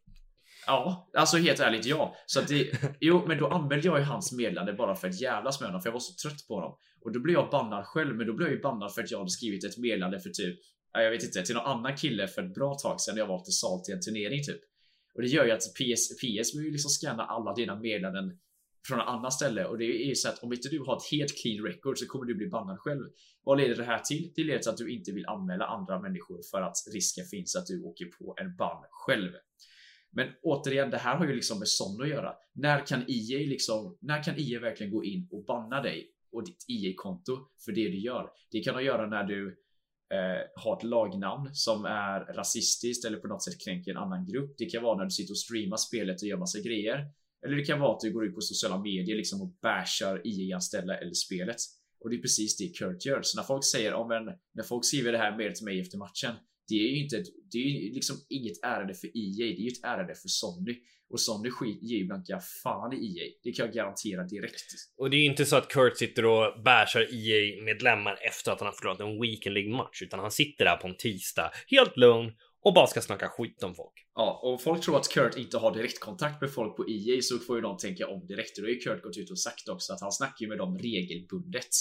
[0.66, 2.16] Ja, alltså helt ärligt ja.
[2.26, 5.60] Så att det, jo, men då anmälde jag ju hans meddelande bara för att jävlas
[5.60, 6.78] med honom, för jag var så trött på honom.
[7.04, 9.18] Och då blev jag bannad själv, men då blev jag ju bannad för att jag
[9.18, 10.60] hade skrivit ett meddelande för typ,
[10.94, 13.40] jag vet inte, till någon annan kille för ett bra tag sedan när jag var
[13.40, 14.62] till sal till en turnering typ.
[15.16, 18.38] Och det gör ju att PS, PS vill ju liksom scanna alla dina meddelanden
[18.88, 21.12] från ett annat ställe och det är ju så att om inte du har ett
[21.12, 23.04] helt clean record så kommer du bli bannad själv.
[23.44, 24.32] Vad leder det här till?
[24.36, 27.68] Det leder till att du inte vill anmäla andra människor för att risken finns att
[27.68, 29.32] du åker på en bann själv.
[30.12, 32.34] Men återigen, det här har ju liksom med sån att göra.
[32.54, 36.66] När kan EA liksom, när kan IA verkligen gå in och banna dig och ditt
[36.68, 38.30] EA-konto för det du gör?
[38.52, 39.48] Det kan de göra när du
[40.14, 44.56] eh, har ett lagnamn som är rasistiskt eller på något sätt kränker en annan grupp.
[44.58, 47.12] Det kan vara när du sitter och streamar spelet och gör massa grejer.
[47.46, 50.98] Eller det kan vara att du går ut på sociala medier liksom och bashar EA-anställda
[50.98, 51.58] eller spelet.
[52.00, 53.22] Och det är precis det Kurt gör.
[53.22, 55.98] Så när folk säger om en, när folk skriver det här mer till mig efter
[55.98, 56.36] matchen.
[56.68, 59.46] Det är ju inte, det är ju liksom inget ärende för EA.
[59.56, 60.76] Det är ju ett ärende för Sony.
[61.10, 61.50] Och Sony
[61.82, 63.26] ger ju blanka fan i EA.
[63.44, 64.70] Det kan jag garantera direkt.
[64.98, 68.68] Och det är ju inte så att Kurt sitter och bashar EA-medlemmar efter att han
[68.68, 72.32] har förlorat en Weekend League-match, utan han sitter där på en tisdag, helt lugn
[72.64, 73.94] och bara ska snacka skit om folk.
[74.16, 77.56] Ja, och folk tror att Kurt inte har direktkontakt med folk på EA så får
[77.56, 78.58] ju de tänka om direkt.
[78.58, 80.58] Och då har ju Kurt gått ut och sagt också att han snackar ju med
[80.58, 81.74] dem regelbundet.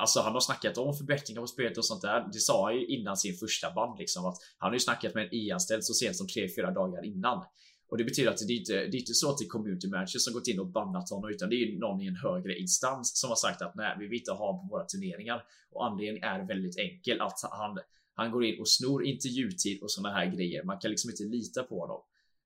[0.00, 2.28] Alltså han har snackat om förbättringar på spelet och sånt där.
[2.32, 5.24] Det sa han ju innan sin första band liksom att han har ju snackat med
[5.24, 7.44] en i anställd så sent som 3-4 dagar innan.
[7.88, 9.88] Och det betyder att det är inte, det är inte så att det är community
[9.88, 13.20] manager som gått in och bannat honom utan det är någon i en högre instans
[13.20, 15.42] som har sagt att nej, vi vill inte ha på våra turneringar.
[15.72, 17.78] Och anledningen är väldigt enkel att han
[18.14, 20.64] han går in och snor intervjutid och såna här grejer.
[20.64, 22.00] Man kan liksom inte lita på honom.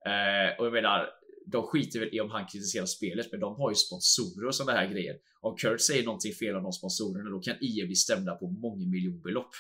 [0.07, 1.07] Eh, och jag menar,
[1.51, 4.73] de skiter väl i om han kritiserar spelet, men de har ju sponsorer och såna
[4.73, 5.17] här grejer.
[5.41, 8.87] Om Kurt säger någonting fel om de sponsorerna, då kan EA bli stämda på många
[8.87, 9.51] miljonbelopp.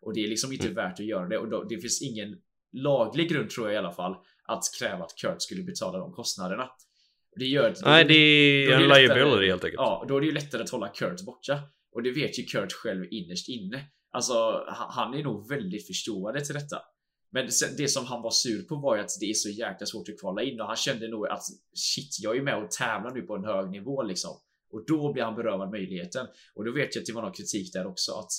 [0.00, 0.74] Och det är liksom inte mm.
[0.74, 2.36] värt att göra det och då, det finns ingen
[2.72, 4.14] laglig grund tror jag i alla fall
[4.44, 6.70] att kräva att Kurt skulle betala de kostnaderna.
[7.36, 9.78] Det gör Nej, det är en liability helt enkelt.
[9.78, 11.60] Ja, då är det ju lättare att hålla Kurt borta
[11.92, 13.84] och det vet ju Kurt själv innerst inne.
[14.10, 16.76] Alltså, han är nog väldigt förstående till detta.
[17.30, 17.48] Men
[17.78, 20.20] det som han var sur på var ju att det är så jäkla svårt att
[20.20, 21.42] kvala in och han kände nog att
[21.74, 24.30] shit, jag är med och tävlar nu på en hög nivå liksom.
[24.70, 26.26] Och då blir han berövad möjligheten.
[26.54, 28.30] Och då vet jag att det var någon kritik där också att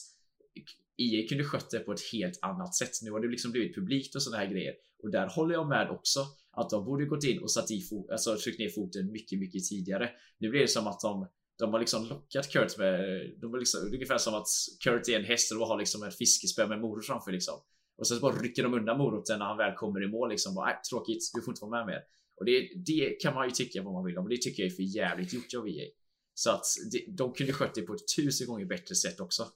[0.97, 2.91] EA kunde skött det på ett helt annat sätt.
[3.01, 4.73] Nu har det liksom blivit publikt och sådana här grejer.
[5.03, 8.09] Och där håller jag med också att de borde gått in och satt i fot,
[8.09, 10.09] alltså tryckt ner foten mycket, mycket tidigare.
[10.37, 11.27] Nu blir det som att de
[11.57, 12.99] de har liksom lockat Kurt med,
[13.41, 14.47] de var liksom, ungefär som att
[14.83, 17.55] Kurt är en häst och har liksom en fiskespö med morot framför liksom.
[17.97, 20.55] Och sen så bara rycker de undan moroten när han väl kommer i mål liksom.
[20.55, 22.01] Bara, tråkigt, du får inte vara med mer.
[22.37, 24.71] Och det, det kan man ju tycka vad man vill om, och det tycker jag
[24.71, 25.85] är för jävligt gjort av EA.
[26.33, 26.65] Så att
[27.07, 29.47] de kunde skött det på ett tusen gånger bättre sätt också.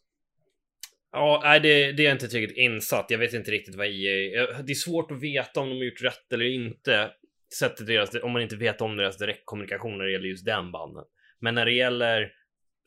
[1.12, 3.06] Ja, nej, det, det är jag inte tillräckligt insatt.
[3.10, 4.62] Jag vet inte riktigt vad EA...
[4.62, 7.12] Det är svårt att veta om de har gjort rätt eller inte.
[7.60, 11.04] Sättet deras, om man inte vet om deras direktkommunikation när det gäller just den banden.
[11.40, 12.32] Men när det gäller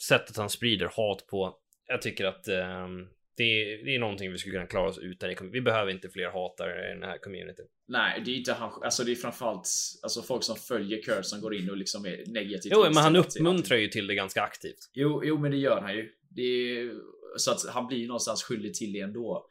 [0.09, 4.39] sättet han sprider hat på, jag tycker att um, det, är, det är någonting vi
[4.39, 5.51] skulle kunna klara oss utan.
[5.53, 7.67] Vi behöver inte fler hatare i den här communityn.
[7.89, 8.83] Nej, det är inte han.
[8.83, 9.69] Alltså, det är framförallt
[10.03, 12.73] alltså folk som följer Kurt som går in och liksom är negativt.
[12.75, 14.91] Jo, men han uppmuntrar ju till det ganska aktivt.
[14.93, 16.09] Jo, jo, men det gör han ju.
[16.31, 16.93] Det är,
[17.37, 19.47] så att han blir någonstans skyldig till det ändå.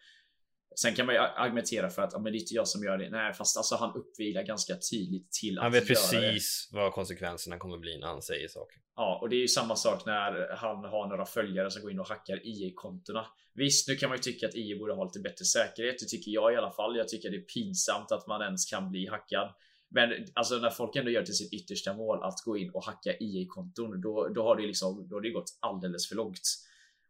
[0.76, 2.98] Sen kan man ju argumentera för att ja, men det är inte jag som gör
[2.98, 3.10] det.
[3.10, 6.78] Nej, fast alltså han uppvilar ganska tydligt till att Han vet precis det.
[6.78, 8.78] vad konsekvenserna kommer bli när han säger saker.
[8.96, 12.00] Ja, och det är ju samma sak när han har några följare som går in
[12.00, 13.26] och hackar IE-kontona.
[13.54, 16.00] Visst, nu kan man ju tycka att IE borde ha lite bättre säkerhet.
[16.00, 16.98] Det tycker jag i alla fall.
[16.98, 19.54] Jag tycker det är pinsamt att man ens kan bli hackad.
[19.90, 23.14] Men alltså när folk ändå gör till sitt yttersta mål att gå in och hacka
[23.20, 26.42] IE-konton, då, då har det liksom, då har det gått alldeles för långt.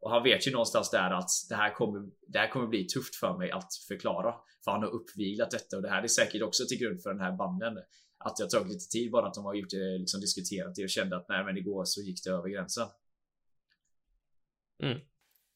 [0.04, 3.16] Och han vet ju någonstans där att det här kommer, det här kommer bli tufft
[3.16, 4.36] för mig att förklara.
[4.64, 7.20] För han har uppvilat detta och det här är säkert också till grund för den
[7.20, 7.78] här banden.
[8.18, 10.84] Att det har tagit lite tid bara att de har gjort det, liksom diskuterat det
[10.84, 12.88] och kände att nej men igår så gick det över gränsen.
[14.84, 14.99] Mm.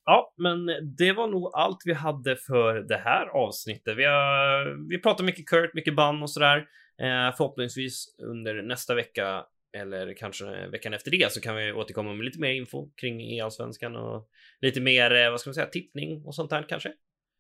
[0.06, 0.66] Ja, men
[0.98, 3.98] det var nog allt vi hade för det här avsnittet.
[3.98, 6.58] Vi har, vi pratar mycket Kurt, mycket band och sådär.
[7.00, 12.26] Eh, förhoppningsvis under nästa vecka eller kanske veckan efter det så kan vi återkomma med
[12.26, 14.30] lite mer info kring e-allsvenskan och
[14.62, 16.94] lite mer, eh, vad ska man säga, tippning och sånt där kanske?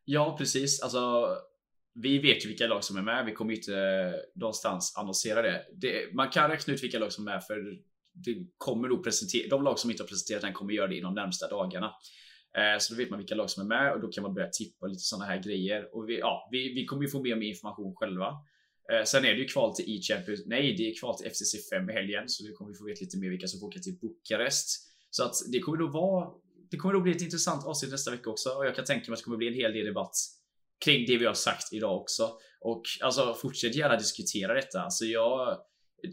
[0.05, 0.81] Ja, precis.
[0.81, 1.27] Alltså,
[1.93, 3.25] vi vet ju vilka lag som är med.
[3.25, 5.65] Vi kommer inte eh, någonstans annonsera det.
[5.75, 6.13] det.
[6.13, 7.77] Man kan räkna ut vilka lag som är med för
[8.13, 9.47] det kommer nog presentera.
[9.49, 11.93] De lag som inte har presenterat den kommer göra det inom de närmsta dagarna.
[12.57, 14.49] Eh, så då vet man vilka lag som är med och då kan man börja
[14.49, 15.95] tippa lite sådana här grejer.
[15.95, 18.33] Och vi, ja, vi, vi kommer ju få mer och mer information själva.
[18.91, 20.41] Eh, sen är det ju kval till E-Champions.
[20.45, 23.01] Nej, det är kval till FCC 5 i helgen, så nu kommer vi få veta
[23.01, 24.67] lite mer vilka som får åka till Bukarest.
[25.09, 26.29] Så att det kommer nog vara.
[26.71, 29.13] Det kommer nog bli ett intressant avsnitt nästa vecka också och jag kan tänka mig
[29.13, 30.15] att det kommer bli en hel del debatt
[30.85, 32.31] kring det vi har sagt idag också.
[32.61, 34.81] Och alltså fortsätt gärna diskutera detta.
[34.81, 35.57] Alltså jag,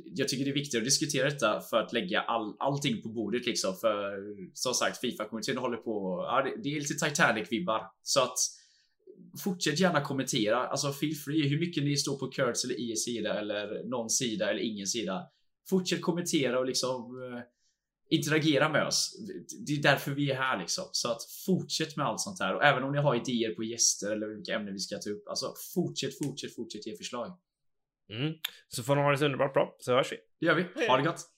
[0.04, 3.46] jag tycker det är viktigt att diskutera detta för att lägga all, allting på bordet
[3.46, 3.76] liksom.
[3.76, 4.18] För
[4.54, 6.24] som sagt, Fifa-kommittén håller på.
[6.28, 7.80] Ja, det, det är lite Titanic-vibbar.
[8.02, 8.38] Så att
[9.38, 10.66] fortsätt gärna kommentera.
[10.66, 14.50] Alltså feel free hur mycket ni står på Kurtz eller IS sida eller någon sida
[14.50, 15.26] eller ingen sida.
[15.68, 16.92] Fortsätt kommentera och liksom
[17.32, 17.40] eh,
[18.10, 19.16] interagera med oss.
[19.66, 20.84] Det är därför vi är här liksom.
[20.92, 24.12] Så att fortsätt med allt sånt här och även om ni har idéer på gäster
[24.12, 25.28] eller vilka ämnen vi ska ta upp.
[25.28, 27.38] Alltså fortsätt, fortsätt, fortsätt ge förslag.
[28.10, 28.34] Mm.
[28.68, 30.16] Så får ni ha det så underbart bra så hörs vi.
[30.40, 30.86] Det gör vi.
[30.86, 31.33] Ha det gott.